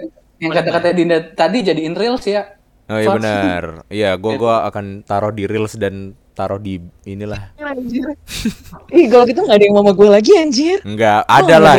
[0.45, 2.55] yang kata-kata Dinda tadi jadiin reels ya.
[2.85, 3.63] Oh iya benar.
[3.89, 6.77] Iya, gua gua akan taruh di reels dan taruh di
[7.07, 7.55] inilah.
[7.63, 8.03] anjir
[8.93, 11.75] ih kalau gitu nggak ada yang mau gue lagi anjir Enggak, Kok ada nggak lah.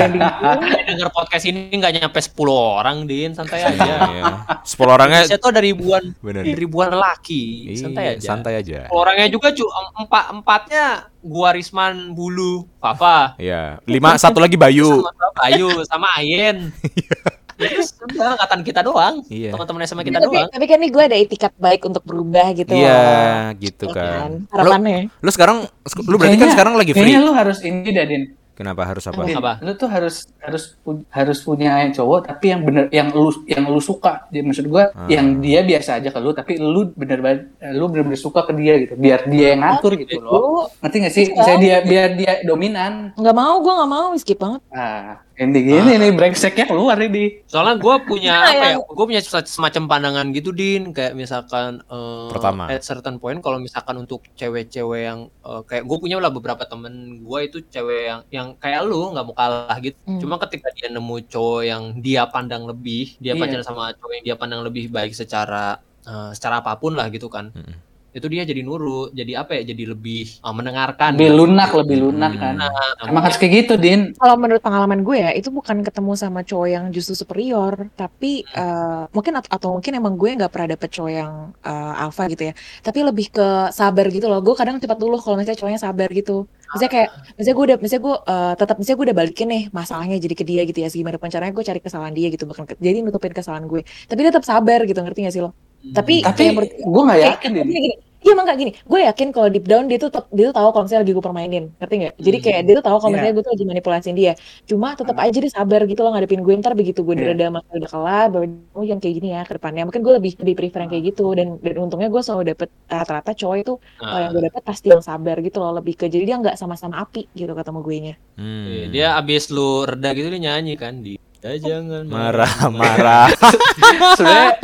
[0.89, 2.33] Denger podcast ini nggak nyampe 10
[2.81, 3.85] orang Din, santai aja.
[4.09, 4.25] Iya.
[4.65, 6.43] Sepuluh orangnya Indonesia tuh ada ribuan Bener.
[6.57, 8.27] ribuan lelaki, Iya, santai aja.
[8.27, 8.79] Santai aja.
[8.89, 9.65] Sepuluh Orangnya juga cu
[10.01, 10.85] empat empatnya
[11.21, 13.79] gua Risman Bulu, Fafa, Iya.
[13.85, 15.05] Lima satu lagi Bayu.
[15.05, 16.57] sama Bayu, sama Ayen.
[17.57, 19.51] Ya, Terus udah angkatan kita doang, Iya.
[19.51, 20.49] teman-teman sama kita tapi, doang.
[20.53, 23.57] tapi kan nih gue ada etikat baik untuk berubah gitu Iya, loh.
[23.57, 24.31] gitu Ya kan.
[24.31, 25.57] Lu, harapannya lu sekarang
[26.05, 27.01] lu berarti kan Kayaknya- sekarang lagi free.
[27.03, 28.25] Kayaknya lu harus ini dah Din.
[28.53, 29.21] Kenapa harus apa?
[29.23, 29.61] Din, Apa?
[29.61, 30.81] Lu tuh harus harus
[31.11, 34.25] harus punya cowok tapi yang bener yang lu yang lu suka.
[34.27, 35.05] Jadi maksud gua Ah.
[35.07, 37.41] yang dia biasa aja ke lu tapi lu bener banget
[37.71, 38.97] lu bener-bener suka ke dia gitu.
[38.97, 40.33] Biar dia yang ngatur gitu loh.
[40.33, 40.45] Lu
[40.79, 41.25] Ngerti gak sih?
[41.27, 41.37] Iya.
[41.37, 42.93] Misalnya dia biar dia dominan.
[43.13, 47.45] nggak mau gue nggak mau skip banget Ah, ini gini nih brengseknya keluar ini.
[47.45, 48.77] Soalnya gue punya Nah, apa ya?
[48.81, 50.91] Gue punya se- semacam pandangan gitu, Din.
[50.91, 52.67] Kayak misalkan eh, Pertama.
[52.67, 56.93] at certain point, kalau misalkan untuk cewek-cewek yang eh, kayak gue punya lah beberapa temen
[57.21, 59.97] gue itu cewek yang yang kayak lu nggak mau kalah gitu.
[60.03, 60.19] Hmm.
[60.19, 63.41] Cuma ketika dia nemu cowok yang dia pandang lebih, dia Iya.
[63.41, 67.29] pacaran sama cowok yang dia pandang lebih baik secara eh, secara apa pun lah gitu
[67.29, 67.53] kan.
[67.53, 67.77] Mm-mm.
[68.17, 69.63] Itu dia jadi nurut, jadi apa ya?
[69.71, 71.11] Jadi lebih eh, mendengarkan.
[71.15, 71.39] Lebih gitu.
[71.41, 72.55] lunak, lebih lunak kan.
[72.63, 72.73] Nah,
[73.05, 74.01] Emang harus kayak gitu, Din.
[74.17, 79.03] kalau menurut pengalaman gue ya itu bukan ketemu sama cowok yang justru superior tapi eh,
[79.13, 82.53] mungkin at- atau mungkin emang gue nggak pernah dapet cowok yang eh, alpha gitu ya
[82.87, 83.47] tapi lebih ke
[83.79, 86.33] sabar gitu loh gue kadang cepat dulu kalau misalnya cowoknya sabar gitu
[86.73, 90.17] misalnya kayak misalnya gue udah misalnya gue eh, tetap misalnya gue udah balikin nih masalahnya
[90.25, 92.97] jadi ke dia gitu ya gimana caranya gue cari kesalahan dia gitu bukan ke- jadi
[93.05, 95.51] nutupin kesalahan gue tapi dia tetap sabar gitu ngerti gak sih lo
[95.95, 99.29] tapi Tapi kayak menurut gue nggak yakin, tapi gini, Iya emang gak gini, gue yakin
[99.31, 101.95] kalau deep down dia tuh tetep- dia tuh tahu kalau misalnya lagi gue permainin, ngerti
[101.95, 102.15] nggak?
[102.19, 103.15] Jadi kayak dia tuh tahu kalau Iya.
[103.15, 104.33] misalnya gue tuh lagi manipulasiin dia.
[104.67, 107.23] Cuma tetap aja dia sabar gitu loh ngadepin gue ntar begitu gue Iya.
[107.23, 109.87] direda masa udah kelar, baru oh yang kayak gini ya ke depannya.
[109.87, 113.31] Mungkin gue lebih lebih prefer yang kayak gitu dan dan untungnya gue selalu dapet rata-rata
[113.31, 116.37] cowok itu kalau yang gue dapet pasti yang sabar gitu loh lebih ke jadi dia
[116.43, 118.15] nggak sama-sama api gitu ketemu gue nya.
[118.35, 118.67] Hmm.
[118.67, 123.31] Iya, Dia abis lu reda gitu dia nyanyi kan di Ya jangan marah marah.
[124.19, 124.59] Sebenarnya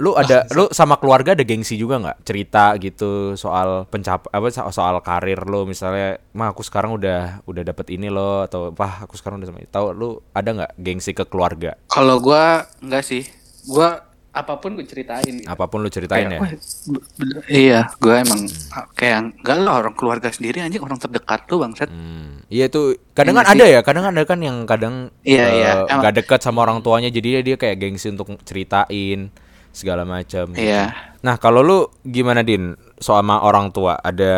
[0.00, 4.72] lu ada lu sama keluarga ada gengsi juga nggak cerita gitu soal pencap apa so-
[4.72, 9.14] soal karir lo misalnya mah aku sekarang udah udah dapet ini loh atau wah aku
[9.14, 13.22] sekarang udah sama tahu lu ada nggak gengsi ke keluarga kalau gua enggak sih.
[13.68, 15.26] Gua apa pun gue ceritain.
[15.26, 15.42] gitu.
[15.44, 20.30] apa pun lu ceritain Kayak, ya iya, gue emang ah, kayak enggak lah orang keluarga
[20.30, 21.90] sendiri anjing orang terdekat tuh bangsat.
[21.90, 22.38] Hmm.
[22.46, 25.70] Iya tuh kadang Iya kan ada ya kadang ada kan yang kadang Iya, eh, iya.
[25.82, 29.34] Emang- nggak dekat sama orang tuanya jadi dia kayak gengsi untuk ceritain
[29.70, 30.90] segala macam Iya.
[31.20, 34.32] nah kalau lu gimana din sama orang tua ada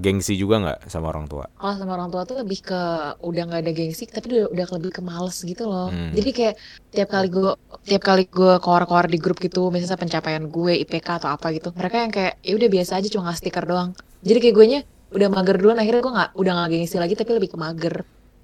[0.00, 2.80] gengsi juga nggak sama orang tua Kalau sama orang tua tuh lebih ke
[3.20, 5.92] udah nggak ada gengsi, tapi udah, udah lebih ke males gitu loh.
[5.92, 6.16] Hmm.
[6.16, 6.54] Jadi kayak
[6.88, 7.52] tiap kali gue
[7.84, 11.96] tiap kali gue keluar-keluar di grup gitu, misalnya pencapaian gue IPK atau apa gitu, mereka
[12.00, 13.90] yang kayak ya udah biasa aja cuma ngasih stiker doang.
[14.24, 14.80] Jadi kayak gue nya
[15.12, 17.94] udah mager duluan, akhirnya gue nggak udah nggak gengsi lagi, tapi lebih ke mager.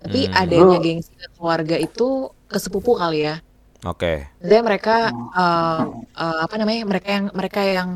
[0.04, 0.36] Tapi Hmm.
[0.36, 2.08] adanya gengsi ke keluarga itu
[2.44, 3.40] ke sepupu kali ya.
[3.84, 4.12] Oke.
[4.40, 5.82] Maksudnya mereka eh,
[6.20, 7.90] eh, apa namanya mereka yang mereka yang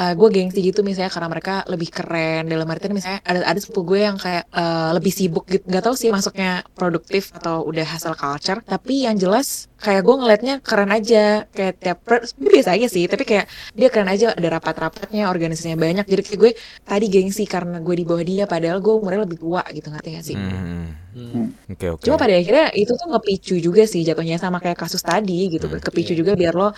[0.00, 2.48] gue gengsi gitu misalnya karena mereka lebih keren.
[2.48, 5.60] Dalam artian misalnya ada ada sepupu gue yang kayak eh, lebih sibuk gitu.
[5.68, 8.64] Nggak tahu sih masuknya produktif atau udah hasil culture.
[8.64, 11.44] Tapi yang jelas kayak gue ngelihatnya keren aja.
[11.52, 11.98] Kayak tiap
[12.40, 13.44] biasa aja sih tapi kayak
[13.76, 14.32] dia keren aja.
[14.32, 16.08] Ada rapat-rapatnya organisasinya banyak.
[16.08, 19.60] Jadi kayak gue tadi gengsi karena gue di bawah dia padahal gue umurnya lebih tua
[19.68, 20.36] gitu ngerti gak sih?
[20.40, 21.09] Hmm.
[21.20, 21.52] Hmm.
[21.68, 25.46] oke oke Cuma pada akhirnya itu tuh ngepicu juga sih jatuhnya sama kayak kasus tadi
[25.52, 25.68] gitu.
[25.68, 26.72] Hmm, Kepicu juga biar lo uh,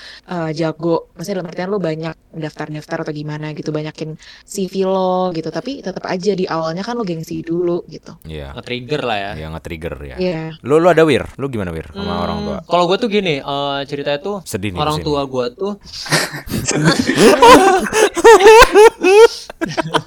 [0.51, 1.09] jago.
[1.15, 3.71] Maksudnya dalam artian lo banyak daftar-daftar atau gimana gitu.
[3.71, 5.47] Banyakin CV lo gitu.
[5.49, 8.19] Tapi tetap aja di awalnya kan lo gengsi dulu gitu.
[8.27, 9.31] Iya Nge-trigger lah ya.
[9.39, 10.43] ya nge-trigger ya Iya.
[10.61, 13.35] lu lu ada wir lu gimana wir sama Hmm, orang tua Kalau gue tuh gini,
[13.39, 15.73] eh, ceritanya tuh sedih nih orang tua gue tuh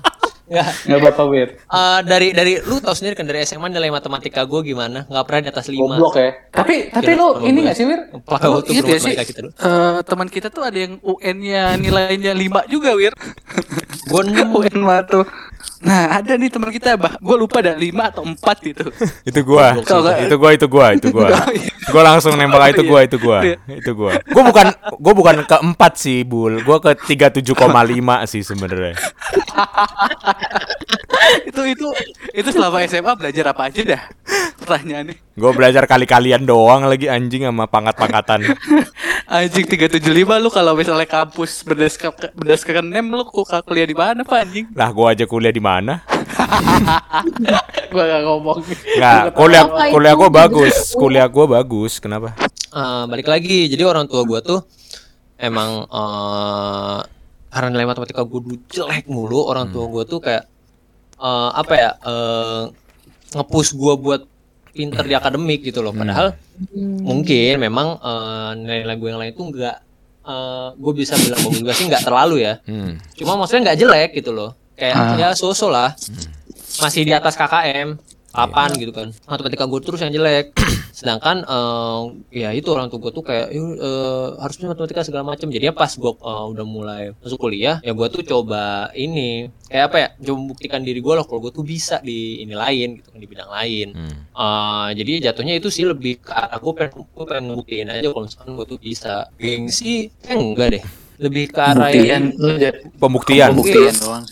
[0.45, 1.49] ya Nggak apa-apa, Wir.
[1.57, 5.41] eh, dari dari lu tau sendiri kan dari SMA nilai matematika gue gimana nggak pernah
[5.41, 6.29] di atas 5 Goblok ya.
[6.51, 7.99] Tapi tapi lu ini nggak sih, Wir?
[8.21, 9.13] pakai Lu waktu inget gak sih?
[9.17, 13.13] kita dulu Eh, teman kita tuh ada yang UN-nya nilainya 5 juga, Wir.
[14.05, 15.25] gue UN mah tuh.
[15.79, 17.13] Nah, ada nih teman kita, bah.
[17.19, 18.85] Gue lupa ada 5 atau 4 gitu.
[19.23, 19.77] itu gua.
[19.81, 21.27] Kalau nggak- itu gua itu gua itu gua
[21.87, 22.01] gua.
[22.03, 23.39] Langsung nembak "Ah, itu gua itu gua
[23.69, 24.11] itu gua.
[24.25, 26.57] Gua bukan gua bukan keempat sih bul.
[26.61, 28.97] Gua ke tiga tujuh koma lima sih sebenarnya.
[31.45, 31.87] Itu itu
[32.33, 34.01] itu selama SMA belajar apa aja dah?
[34.65, 35.37] Pertanyaannya.
[35.37, 38.49] gua belajar kali-kalian doang lagi anjing sama pangkat-pangkatan.
[39.29, 44.37] Anjing 375 lu kalau misalnya kampus berdasarkan berdasarkan NEM lu kok kuliah di mana, Pak
[44.41, 44.65] anjing?
[44.73, 46.01] lah gua aja kuliah di mana?
[47.93, 48.59] Gua gak ngomong.
[48.97, 49.63] nggak kuliah
[49.93, 50.97] kuliah gua bagus.
[50.97, 52.33] Kuliah gua bagus kenapa?
[52.75, 53.71] Eh, balik lagi.
[53.71, 54.59] Jadi orang tua gue tuh
[55.39, 56.99] emang eh
[57.55, 60.43] karena nilai matematika gue dulu jelek mulu orang tua gue tuh kayak
[61.15, 62.63] eh apa ya eh
[63.31, 64.21] ngepush gue buat
[64.75, 65.95] pinter di akademik gitu loh.
[65.95, 66.35] Padahal
[67.01, 69.77] mungkin memang eh, nilai-nilai gue yang lain tuh enggak
[70.75, 72.57] gue bisa bilang bagus juga sih nggak terlalu ya.
[72.65, 72.97] Hmm.
[73.13, 74.51] cuma maksudnya nggak jelek gitu loh.
[74.75, 75.95] Kayak ya so-so lah.
[76.83, 77.95] Masih di atas KKM
[78.35, 79.07] 8 gitu kan.
[79.25, 80.51] Matematika gue terus yang jelek.
[80.99, 81.99] Sedangkan eh,
[82.43, 85.91] ya itu orang tua gue tuh kayak "Yuk, eh, harusnya matematika segala macam jadinya pas
[85.91, 90.37] gue eh, udah mulai masuk kuliah ya gue tuh coba ini kayak apa ya coba
[90.39, 93.49] membuktikan diri gue loh kalau gue tuh bisa di ini lain gitu kan di bidang
[93.51, 93.87] lain.
[93.95, 94.15] Hmm.
[94.35, 98.23] Eh, jadi jatuhnya itu sih lebih ke arah gue pengen gue pengen ngebuktiin aja kalau
[98.27, 99.27] misalkan gue tuh bisa.
[99.39, 100.83] Gengsi eh enggak deh.
[101.15, 103.49] Lebih ke arah Buktian yang pembuktian.
[103.55, 103.95] Pembuktian.
[103.95, 104.25] Doang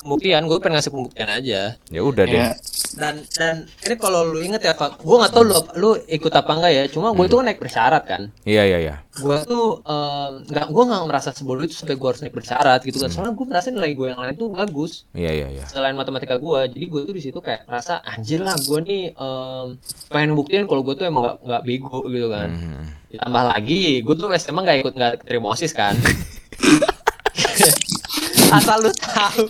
[0.00, 0.04] sih.
[0.08, 1.60] pembuktian gue pengen ngasih pembuktian aja.
[1.92, 2.40] Ya udah deh.
[2.40, 2.56] Ya.
[2.96, 6.50] dan dan ini kalau lu inget ya Pak, gue nggak tahu lu lu ikut apa
[6.58, 8.22] enggak ya cuma gue itu kan naik bersyarat kan.
[8.42, 8.96] Iya iya iya.
[9.14, 12.98] Gue tuh eh, nggak gue nggak merasa sebelum itu sampai gue harus naik bersyarat gitu
[12.98, 13.12] kan.
[13.12, 15.04] Soalnya gue merasa nilai gue yang lain tuh bagus.
[15.14, 15.64] Iya iya iya.
[15.68, 19.66] Selain matematika gue jadi gue tuh di situ kayak rasa anjir lah gue nih em,
[20.10, 22.48] pengen buktiin kalau gue tuh emang nggak nggak bego gitu kan.
[22.50, 22.86] Hmm.
[23.10, 25.94] ditambah lagi gue tuh SMA nggak ikut nggak terima osis kan.
[28.56, 29.44] Asal lu tahu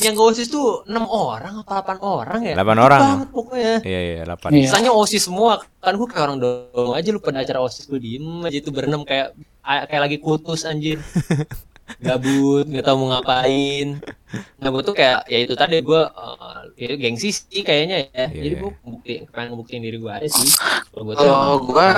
[0.00, 3.00] yang gak osis tuh enam orang apa delapan orang ya Delapan Dikit orang.
[3.02, 4.62] banget pokoknya iya iya delapan Iya.
[4.66, 8.26] Sisanya osis semua kan gue kayak orang dong aja lu pada acara osis gue diem
[8.42, 10.98] aja itu berenam kayak kayak lagi kutus anjir
[11.98, 13.96] gabut nggak tahu mau ngapain
[14.60, 18.42] nah gue tuh kayak ya itu tadi gue uh, ya gengsi sih kayaknya ya Iya,
[18.44, 18.60] jadi iya.
[18.60, 20.52] gue bukti pengen ngebuktiin diri gue aja sih
[20.92, 21.14] kalau gue
[21.64, 21.88] gua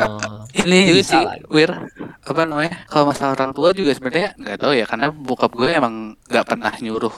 [0.55, 1.23] eh, ini Jadi sih.
[1.51, 1.71] Wir
[2.23, 6.15] apa namanya kalau masalah orang tua juga sebenarnya nggak tahu ya karena bokap gue emang
[6.31, 7.15] nggak pernah nyuruh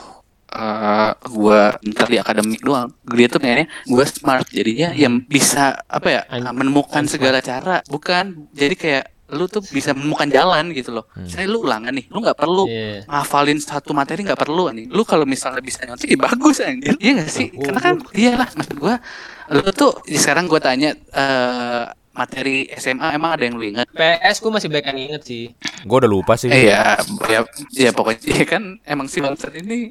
[0.53, 2.93] eh gue ntar di akademik doang.
[3.09, 4.45] Dia tuh kayaknya gue smart.
[4.47, 7.81] Jadinya yang bisa apa ya An- menemukan segala cara.
[7.85, 11.09] Bukan jadi kayak lu tuh bisa menemukan jalan gitu loh.
[11.09, 11.25] Hmm.
[11.25, 13.01] misalnya lu ulangan nih lu nggak perlu Iya.
[13.09, 17.17] ngafalin satu materi nggak perlu nih lu kalau misalnya bisa nyontek ya bagus anjir iya
[17.17, 17.49] gak sih?
[17.49, 19.01] Karena kan iyalah maksud gua
[19.49, 21.83] lu tuh sekarang gua tanya eh
[22.13, 25.43] materi SMA emang ada yang lu ingat PS gue masih banyak yang inget sih.
[25.83, 26.47] Gue udah lupa sih.
[26.47, 26.95] eh ya
[27.25, 27.39] ya
[27.73, 29.89] ya pokoknya ya kan emang si bangsat ini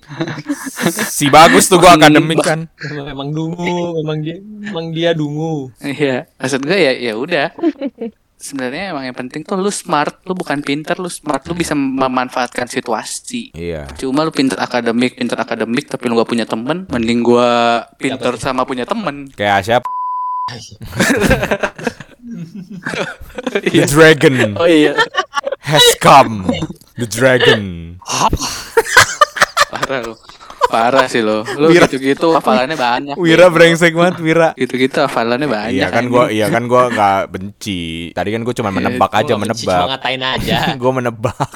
[1.13, 2.71] Si bagus tuh gue akademik kan.
[2.89, 5.69] Memang dungu, memang dia, memang dia dungu.
[5.79, 7.51] iya maksud gua ya ya udah
[8.37, 12.67] sebenarnya emang yang penting tuh lu smart lu bukan pinter lu smart lu bisa memanfaatkan
[12.67, 13.87] situasi Iya.
[13.95, 17.51] Cuma lu pinter akademik, pinter akademik tapi lu gak punya temen Mending gua
[17.97, 19.83] pinter sama punya temen Kayak Asyap.
[20.49, 21.77] The
[23.89, 24.97] dragon Oh iya
[25.61, 26.51] has come.
[26.99, 28.01] The dragon.
[29.73, 30.15] Parah lu
[30.65, 31.85] Parah sih lo Lu Wira.
[31.85, 34.49] gitu-gitu hafalannya banyak Wira brengsek banget Wira.
[34.55, 37.83] Gitu-gitu hafalannya banyak Iya kan gua iya kan gua nggak benci.
[38.11, 39.89] Tadi kan gua cuma menebak aja Gua benci, Cuma menebak.
[39.91, 40.59] ngatain aja.
[40.81, 41.51] Gua menebak.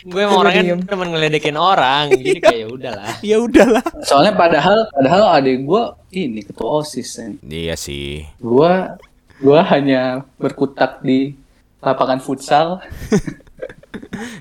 [0.00, 2.08] gue emang orangnya temen ngeledekin orang.
[2.08, 3.12] Jadi kayak ya udahlah.
[3.34, 3.84] ya udahlah.
[4.00, 7.32] Soalnya padahal padahal adik gua ini ketua OSIS kan.
[7.44, 8.24] Iya sih.
[8.40, 8.96] Gua
[9.36, 11.36] gua hanya berkutak di
[11.80, 12.80] lapangan futsal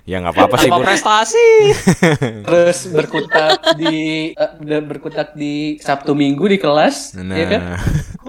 [0.06, 0.86] Ya nggak apa-apa sih gua.
[0.86, 1.50] prestasi.
[2.46, 7.62] terus berkutak di udah berkutak di Sabtu Minggu di kelas Nah, ya kan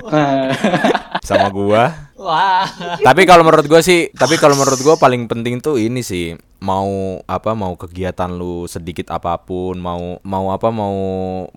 [0.09, 0.49] Nah,
[1.29, 1.93] sama gua.
[2.21, 2.68] Wah.
[3.01, 7.21] tapi kalau menurut gua sih, tapi kalau menurut gua paling penting tuh ini sih mau
[7.25, 10.97] apa mau kegiatan lu sedikit apa pun mau mau apa mau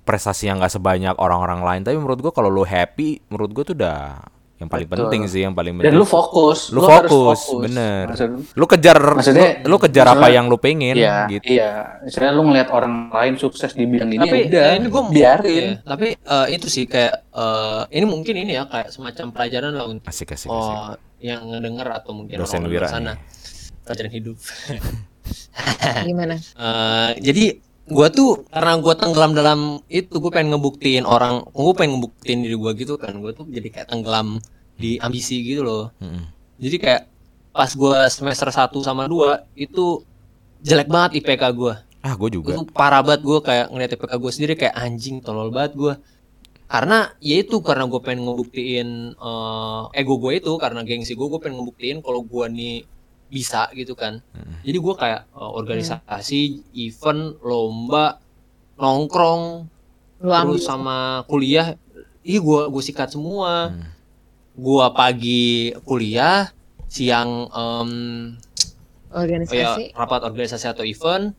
[0.07, 3.75] prestasi yang nggak sebanyak orang-orang lain tapi menurut gua kalau lu happy menurut gua tuh
[3.75, 5.09] udah yang paling Betul.
[5.09, 8.97] penting sih yang paling dan penting lu fokus lu harus fokus, bener Maksud- lu kejar
[9.01, 11.99] Maksudnya- lu, lu kejar apa yang lu pengen Iya, gitu iya.
[11.99, 15.03] Misalnya lu ngeliat orang lain sukses di bidang ini, tapi ya udah, eh, ini gue
[15.09, 15.65] biarin.
[15.83, 20.05] tapi eh, itu sih kayak eh, ini mungkin ini ya kayak semacam pelajaran lah untuk
[20.05, 23.11] asik asik asik oh, yang ngedenger atau mungkin Dosen orang Wira di sana
[23.83, 24.37] pelajaran hidup.
[26.03, 26.35] Gimana?
[26.63, 27.45] Eh, jadi
[27.89, 29.59] gua tuh karena gua tenggelam dalam
[29.91, 33.19] itu gue pengen ngebuktiin orang gue pengen ngebuktiin diri gua gitu kan.
[33.19, 34.39] Gue tuh jadi kayak tenggelam
[34.79, 35.93] di ambisi gitu loh.
[36.01, 36.25] Mm-mm.
[36.57, 37.01] jadi kayak
[37.53, 40.01] pas gua semester 1 sama 2 itu
[40.63, 41.83] jelek banget IPK gua.
[42.03, 42.51] Ah gue gue juga.
[42.59, 45.93] Tuh parah banget gue kayak ngeliat IPK gue sendiri kayak anjing tolol banget gue
[46.73, 51.37] karena ya itu karena gue pengen ngebuktiin eh, ego gue itu karena gengsi gue gue
[51.37, 52.75] pengen ngebuktiin kalau gue nih
[53.33, 54.21] bisa gitu kan.
[54.61, 56.41] Jadi gue kayak eh, organisasi
[56.77, 58.21] event lomba
[58.77, 59.65] nongkrong
[60.21, 61.75] Lu ambil terus sama kuliah
[62.23, 63.73] ih gue gue sikat semua.
[63.73, 63.89] Hmm.
[64.53, 65.45] gue pagi
[65.81, 66.45] kuliah
[66.85, 67.89] siang em,
[69.09, 69.83] kayak organisasi.
[69.97, 71.33] rapat organisasi atau event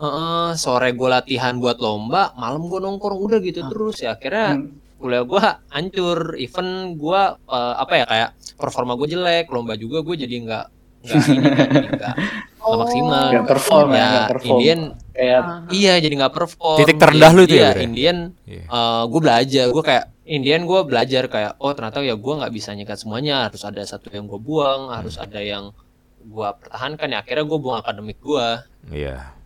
[0.00, 4.00] Heeh, sore gue latihan buat lomba malam gue nongkrong udah gitu terus.
[4.00, 4.72] Ya akhirnya Hmm.
[4.96, 6.18] kuliah gue hancur.
[6.40, 10.66] Event gue eh, apa ya kayak performa gue jelek lomba juga gue jadi nggak
[11.00, 12.14] nggak
[12.60, 14.50] nggak maksimal Nggak perform ya, ya nggak perform.
[14.54, 14.80] Indian
[15.10, 15.40] Kayak
[15.70, 17.82] iya jadi nggak perform Titik terendah lu itu ya, Iya?
[17.82, 18.64] Indian Iya.
[19.06, 22.96] gue belajar gue kayak Indian gue belajar kayak oh ternyata ya gue nggak bisa nyikat
[22.96, 25.74] semuanya harus ada satu yang gue buang harus ada yang
[26.20, 28.46] gue pertahankan ya akhirnya gue buang akademik gue
[28.88, 29.36] Iya.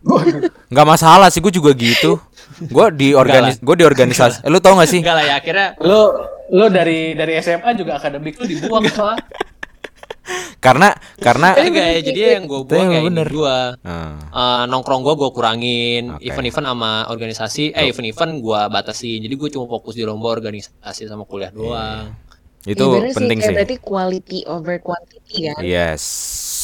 [0.71, 2.15] Nggak masalah sih, gue juga gitu.
[2.61, 4.45] Gue di organis, gue di organisasi.
[4.45, 5.03] Eh, lu tau gak sih?
[5.03, 6.01] enggak lah ya akhirnya lu
[6.53, 9.19] lu dari dari SMA juga akademik lu dibuang soal
[10.57, 10.89] Karena
[11.21, 13.27] karena enggak ya jadi yang gue buang ini bener.
[13.29, 13.57] gue
[14.33, 16.25] Ah, nongkrong gue gue kurangin Oke.
[16.25, 21.23] event-event sama organisasi eh event-event gue batasin jadi gue cuma fokus di lomba organisasi sama
[21.23, 22.17] kuliah doang
[22.65, 23.53] itu Ya, penting kayak sih.
[23.53, 25.61] Berarti quality over quantity kan.
[25.61, 26.01] Yes,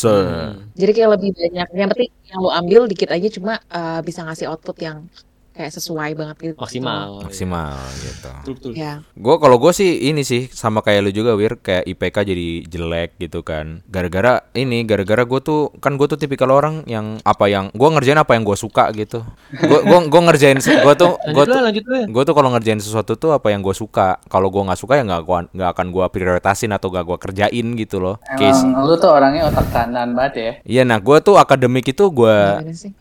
[0.01, 0.25] sir.
[0.57, 0.73] Hmm.
[0.73, 1.67] Jadi kayak lebih banyak.
[1.77, 5.05] Yang penting yang lo ambil dikit aja cuma eh, bisa ngasih output yang
[5.51, 6.55] kayak sesuai banget gitu.
[6.55, 8.29] maksimal Maksimal gitu.
[8.31, 8.71] Betul, betul.
[8.73, 9.03] Ya.
[9.13, 13.09] Gue kalau gue sih ini sih sama kayak lu juga Wir kayak IPK jadi jelek
[13.19, 13.83] gitu kan.
[13.91, 18.19] Gara-gara ini gara-gara gue tuh kan gue tuh tipikal orang yang apa yang gue ngerjain
[18.19, 19.27] apa yang gue suka gitu.
[19.51, 21.59] Gue gua gua ngerjain gue tuh gue tuh
[22.07, 24.23] gue tuh kalau ngerjain sesuatu tuh apa yang gue suka.
[24.31, 27.67] Kalau gue nggak suka ya nggak gua nggak akan gue prioritasin atau gak gue kerjain
[27.75, 28.15] gitu loh.
[28.39, 28.63] Case.
[28.63, 32.37] emang lu tuh orangnya otak kanan banget ya Iya nah gue tuh akademik itu gue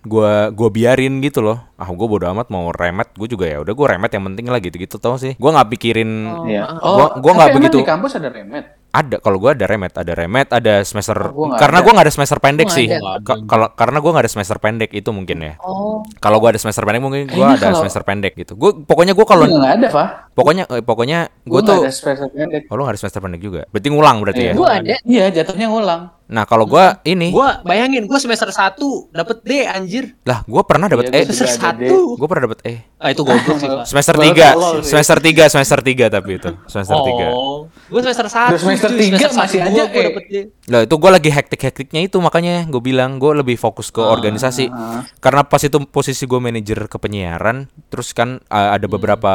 [0.05, 3.73] gua gua biarin gitu loh ah gue bodo amat mau remet gue juga ya udah
[3.73, 6.63] gue remet yang penting lah gitu gitu tau sih gue nggak pikirin Oh, Iya.
[6.69, 7.79] ah, Gua- gua nggak emang begitu.
[7.79, 11.47] di kampus ada remet ada kalau gue ada remet ada remet ada semester Oh, gua
[11.49, 11.85] nggak karena ada.
[11.85, 12.87] gue nggak ada semester pendek Gua sih.
[12.91, 16.61] Nggak kalau karena gue nggak ada semester pendek itu mungkin ya Oh, kalau gue ada
[16.61, 19.89] semester pendek mungkin gue ada kalau- semester pendek gitu gue pokoknya gue kalau nggak ada
[19.89, 22.63] pak Pokoknya eh, pokoknya gue Gua nggak tuh ada semester pendek.
[22.67, 24.55] Oh lu gak ada semester pendek juga Berarti ngulang berarti ya Iya.
[24.55, 24.95] Gue ada.
[25.03, 26.03] Iya, jatuhnya ngulang.
[26.31, 28.79] Nah kalau gua ini Gua bayangin gua semester 1
[29.11, 30.15] dapet D anjir.
[30.23, 31.91] Lah gua pernah dapat E Iya, gua Semester juga ada D.
[31.91, 32.19] 1.
[32.23, 33.85] Gue pernah dapat E Ah itu goblok sih, Pak.
[33.91, 34.91] Semester Baru 3 tolol sih.
[34.95, 37.59] Semester 3 Semester 3 tapi itu Semester 3 Oh,
[37.91, 38.51] gua semester 1.
[38.55, 40.05] Terus semester tiga masih aja, gua eh.
[40.07, 40.35] dapet D.
[40.71, 44.71] Lah itu gue lagi hektik-hektiknya itu makanya gue bilang gue lebih fokus ke organisasi
[45.19, 49.33] karena pas itu posisi gue manajer ke penyiaran terus kan uh, ada beberapa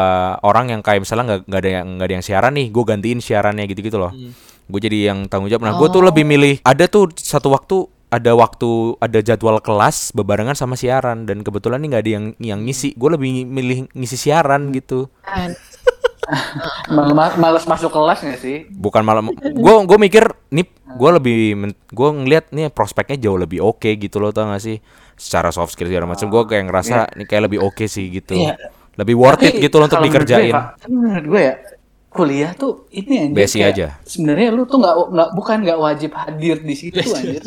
[0.47, 3.19] orang yang kayak misalnya nggak nggak ada yang nggak ada yang siaran nih gue gantiin
[3.19, 4.15] siarannya gitu-gitu loh
[4.66, 5.63] gue jadi yang tanggung jawab.
[5.63, 10.53] Nah gue tuh lebih milih ada tuh satu waktu ada waktu ada jadwal kelas bebarengan
[10.53, 11.26] sama siaran.
[11.26, 12.93] Dan kebetulan nih nggak ada yang yang ngisi.
[12.93, 15.09] Gue lebih milih ngisi siaran gitu.
[15.22, 15.53] Kan.
[16.89, 18.66] Mal- ma- Males masuk kelas nggak sih?
[18.74, 20.66] bukan malam gue gue mikir nih
[20.97, 21.38] gue lebih
[21.86, 24.82] gue ngelihat nih prospeknya jauh lebih oke gitu loh tau gak sih?
[25.13, 28.41] Secara soft skill segala macam gue kayak ngerasa nih kayak lebih oke sih gitu.
[28.41, 28.57] Iya.
[28.95, 30.55] lebih worth it gitu loh untuk gue, dikerjain.
[30.89, 31.53] Menurut gue ya
[32.16, 33.88] kuliah tuh ini anjir kayak aja.
[34.01, 37.43] Sebenarnya lu tuh nggak nggak bukan nggak wajib hadir di situ anjir.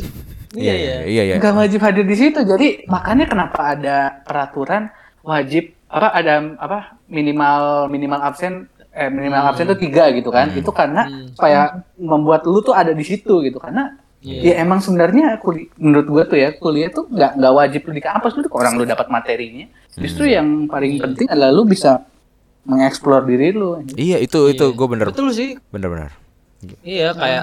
[0.50, 0.96] Iya, iya.
[1.04, 2.38] iya iya Nggak wajib hadir di situ.
[2.38, 9.50] Jadi makanya kenapa ada peraturan wajib apa ada apa minimal minimal absen eh minimal Hmm.
[9.50, 10.52] absen tuh tiga gitu kan.
[10.52, 11.60] Itu karena supaya
[11.96, 14.50] membuat lu tuh ada di situ gitu karena Iya.
[14.50, 18.02] Ya emang sebenarnya kuli- menurut gua tuh ya kuliah tuh nggak nggak wajib lu di
[18.02, 19.70] kampus lu orang lu dapat materinya.
[19.94, 20.34] Justru Hmm.
[20.34, 22.02] yang paling penting adalah lu bisa
[22.68, 23.80] mengeksplor diri lu.
[23.96, 25.56] iya itu itu gue bener Betul sih.
[25.68, 26.10] bener bener
[26.80, 27.42] Iya kayak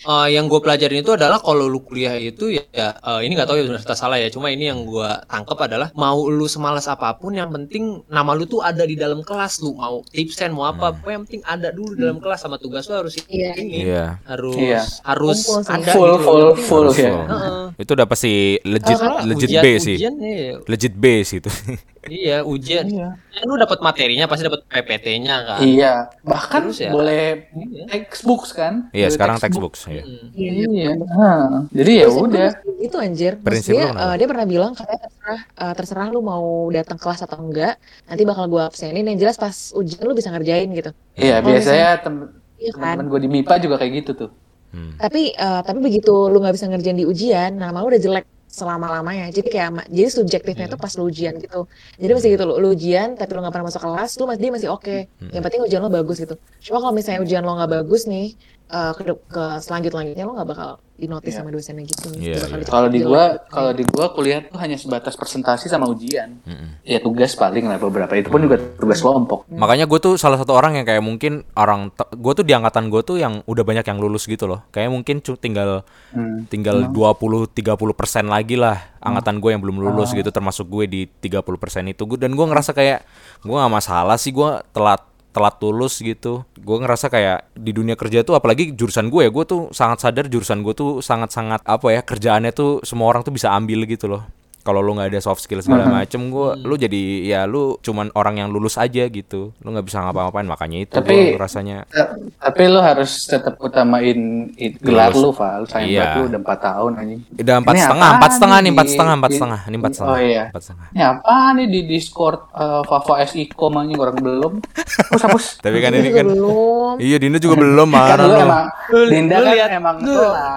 [0.00, 3.46] eh, yang gue pelajarin itu adalah kalau lu kuliah itu ya, ya, eh, ini nggak
[3.46, 6.86] tahu ya benar atau salah ya cuma ini yang gue tangkep adalah mau lu semalas
[6.86, 10.66] apa pun yang penting nama lu tuh ada di dalam kelas lu mau tipsen mau
[10.66, 13.50] apa pokoknya yang penting ada dulu di dalam kelas sama tugas lu harus Iya.
[13.56, 14.82] ini iya harus Iya.
[15.04, 15.72] harus Kumpul sih.
[15.72, 17.10] ada Full gitu full full Harus ya.
[17.10, 17.22] full.
[17.24, 17.64] Heeh.
[17.78, 20.52] itu udah pasti legit Kalau legit ujian- B sih ujian, iya.
[20.64, 21.50] legit B sih itu
[22.08, 22.84] Iya, ujian.
[22.84, 23.08] Iya.
[23.14, 25.58] Kan lu dapat materinya pasti dapat PPT-nya kan.
[25.60, 26.90] Iya, bahkan Terus ya?
[26.90, 27.82] boleh Iya.
[27.88, 28.88] textbooks kan?
[28.90, 29.72] iya Boleh sekarang textbook.
[29.72, 30.28] textbook ya Hmm.
[30.34, 30.90] Iya.
[30.98, 32.50] Nah, jadi ya udah.
[32.78, 33.32] Itu anjir.
[33.38, 34.02] Prinsip dia, kenapa?
[34.02, 38.22] eh, dia pernah bilang katanya terserah eh, terserah lu mau datang kelas atau enggak, nanti
[38.22, 40.90] bakal gua absenin yang jelas pas ujian lu bisa ngerjain gitu.
[41.14, 42.98] Iya, Kalau biasanya tem- Iya kan?
[42.98, 44.30] teman-teman gue di MIPA juga kayak gitu tuh.
[44.68, 44.92] Hmm.
[44.96, 48.88] Tapi eh, tapi begitu lu nggak bisa ngerjain di ujian, nama lu udah jelek selama
[48.98, 49.28] lamanya.
[49.28, 51.68] Jadi kayak jadi subjektifnya itu pas lu ujian gitu.
[52.00, 54.52] Jadi masih gitu lu, lu ujian tapi lu nggak pernah masuk kelas, lu masih dia
[54.56, 54.96] masih oke.
[55.20, 55.30] Hmm.
[55.36, 56.34] Yang penting ujian lo bagus gitu.
[56.64, 58.34] Cuma kalau misalnya ujian lo nggak bagus nih,
[58.68, 61.38] eh, ke, ke selanjut selanjutnya lo nggak bakal dinotis Iya.
[61.38, 62.10] sama dosennya gitu.
[62.12, 62.58] Iya, Bakal iya.
[62.58, 66.42] dicek Kalau di gua, kalau di gua kuliah tuh hanya sebatas presentasi sama ujian.
[66.42, 66.82] Mm-mm.
[66.82, 68.10] Ya tugas paling lah beberapa.
[68.12, 69.46] Itu pun juga tugas kelompok.
[69.48, 72.98] Makanya gue tuh salah satu orang yang kayak mungkin orang gue tuh di angkatan gue
[73.00, 74.66] tuh yang udah banyak yang lulus gitu loh.
[74.68, 76.44] Kayak mungkin cu- tinggal Hmm.
[76.44, 77.54] tinggal 20 30%
[77.92, 82.02] persen lagi lah angkatan gue yang belum lulus gitu termasuk gue di 30% persen itu
[82.02, 83.06] Gua- dan gue ngerasa kayak
[83.38, 84.98] gue nggak masalah sih gue telat
[85.38, 86.42] telat lulus gitu.
[86.58, 90.26] Gue ngerasa kayak di dunia kerja tuh apalagi jurusan gue ya gue tuh sangat sadar
[90.26, 94.10] jurusan gue tuh sangat sangat apa ya kerjaannya tuh semua orang tuh bisa ambil gitu
[94.10, 94.26] loh
[94.68, 98.36] kalau lu nggak ada soft skill segala macem gue lu jadi ya lu cuman orang
[98.36, 102.62] yang lulus aja gitu lu nggak bisa ngapa-ngapain makanya itu Tapi- gue rasanya Ta- Tapi
[102.68, 105.64] lu harus tetap utamain gelar lu, Val.
[105.64, 106.04] Sayang Iya.
[106.20, 107.20] lu udah 4 tahun anjing.
[107.34, 110.44] udah empat setengah empat setengah nih empat setengah empat setengah ini empat Oh setengah iya.
[110.52, 114.52] empat setengah Ini apa nih di Discord uh, Favo SICOM anjing orang belum.
[114.60, 115.44] Hapus hapus.
[115.64, 116.94] tapi kan Ini kan belum.
[117.00, 118.66] iya Dino juga belum kan marah lu emang
[119.08, 119.96] Dinda kan lihat, emang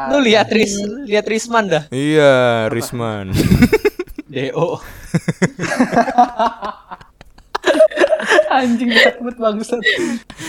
[0.09, 0.74] lu lihat Ris,
[1.05, 1.84] lihat Risman dah.
[1.91, 3.32] Iya, Risman.
[4.32, 4.79] レオ。
[8.62, 9.82] anjing takut bangsat.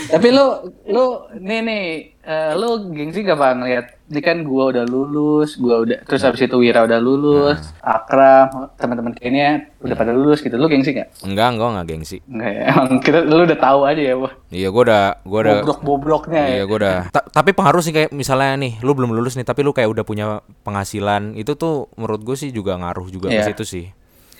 [0.09, 0.45] Tapi lu
[0.85, 1.05] lu
[1.35, 1.83] nih nih
[2.21, 6.41] eh, lu gengsi gak bang ngeliat ini kan gua udah lulus, gua udah terus habis
[6.41, 10.53] itu Wira udah lulus, Akram, teman-teman kayaknya udah pada lulus gitu.
[10.53, 11.09] Lu gengsi gak?
[11.25, 12.17] Enggak, enggak enggak gengsi.
[12.23, 12.61] Enggak ya.
[12.71, 14.33] Emang kita lu udah tahu aja ya, wah.
[14.53, 16.53] Iya, gua udah gua udah Bobrok-bobroknya ya.
[16.53, 16.97] Iya, gua udah.
[17.09, 20.03] Ta- tapi pengaruh sih kayak misalnya nih, lu belum lulus nih, tapi lu kayak udah
[20.05, 20.25] punya
[20.61, 21.33] penghasilan.
[21.33, 23.49] Itu tuh menurut gue sih juga ngaruh juga ke Iya.
[23.49, 23.85] situ sih.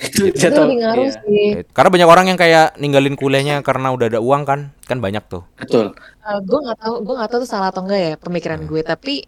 [0.03, 0.67] Itu Itu jatuh.
[0.67, 1.47] lebih ngaruh iya, sih.
[1.71, 4.59] Karena banyak orang yang kayak ninggalin kuliahnya karena udah ada uang kan?
[4.83, 5.47] Kan banyak tuh.
[5.55, 5.95] Betul.
[6.23, 9.27] gue nggak tahu gue nggak tahu tuh salah atau enggak ya pemikiran gue tapi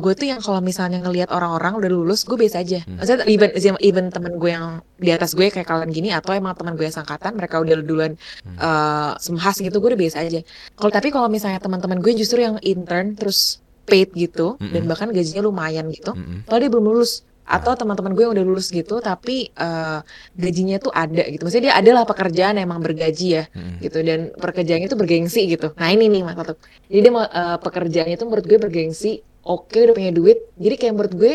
[0.00, 3.52] gue tuh yang kalau misalnya ngelihat orang-orang udah lulus gue biasa aja maksudnya even
[3.84, 6.96] even teman gue yang di atas gue kayak kalian gini atau emang teman gue yang
[6.96, 8.16] sangkatan mereka udah duluan
[8.48, 10.40] eh, semhas gitu gue udah biasa aja
[10.72, 15.44] kalau tapi kalau misalnya teman-teman gue justru yang intern terus paid gitu dan bahkan gajinya
[15.44, 16.48] lumayan gitu Mm-mm.
[16.48, 19.98] kalau dia belum lulus atau teman-teman gue yang udah lulus gitu tapi eh,
[20.32, 21.44] gajinya tuh ada gitu.
[21.44, 23.84] Maksudnya dia adalah pekerjaan yang emang bergaji ya Mm-mm.
[23.84, 23.98] gitu.
[24.00, 25.76] Dan pekerjaannya itu bergengsi gitu.
[25.76, 26.56] Nah ini nih mas Fatuk
[26.88, 29.12] jadi dia eh, pekerjaannya itu menurut gue bergengsi
[29.44, 30.38] oke udah punya duit.
[30.56, 31.32] Jadi kayak menurut gue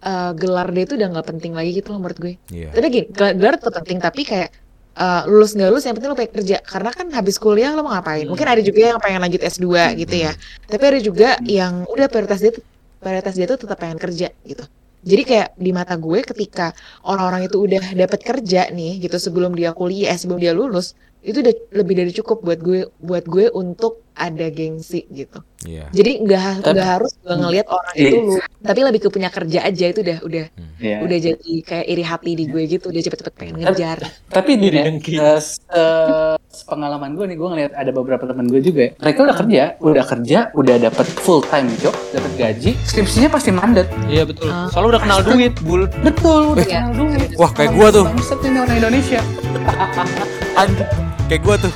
[0.00, 2.34] eh, gelar dia itu udah nggak penting lagi gitu loh menurut gue.
[2.54, 2.70] Iya.
[2.70, 4.48] tapi gini gelar tetap penting tapi kayak
[4.96, 6.56] eh, lulus nggak lulus yang penting lo pengen kerja.
[6.62, 8.22] Karena kan habis kuliah lo mau ngapain?
[8.24, 9.66] Mungkin ada juga yang pengen lanjut S2
[9.98, 10.30] gitu ya.
[10.64, 12.64] Tapi ada juga yang udah prioritas dia tuh-
[12.96, 14.64] prioritas dia tuh tetap pengen kerja gitu
[15.10, 16.62] jadi kayak di mata gue ketika
[17.08, 20.86] orang-orang itu udah dapat kerja nih gitu sebelum dia kuliah eh, sebelum dia lulus
[21.26, 25.90] itu udah lebih dari cukup buat gue buat gue untuk ada gengsi gitu Iya.
[25.90, 28.06] jadi nggak nggak harus gue ngelihat orang Iya.
[28.06, 30.44] itu lu tapi lebih ke punya kerja aja itu udah udah
[30.78, 30.96] Iya.
[31.02, 33.98] udah jadi kayak iri hati di gue gitu udah cepet-cepet pengen ngejar
[34.28, 35.14] Tapi di Diri dengki.
[35.16, 35.60] eh, se-
[36.64, 38.80] pengalaman gue nih, gue ngeliat ada beberapa teman gue juga.
[38.82, 38.92] ya.
[38.98, 43.84] Mereka udah kerja, udah kerja, udah dapat full time job, dapat gaji, skripsinya pasti mandet.
[44.06, 44.48] Iya betul.
[44.48, 44.64] Ah.
[44.72, 45.84] Soalnya udah kenal duit, bul.
[46.00, 46.88] Betul, udah Iya.
[46.88, 47.28] kenal duit.
[47.36, 48.04] Wah, kayak gua tuh.
[48.08, 49.20] Bangsat ini orang Indonesia
[51.26, 51.74] kayak gue tuh.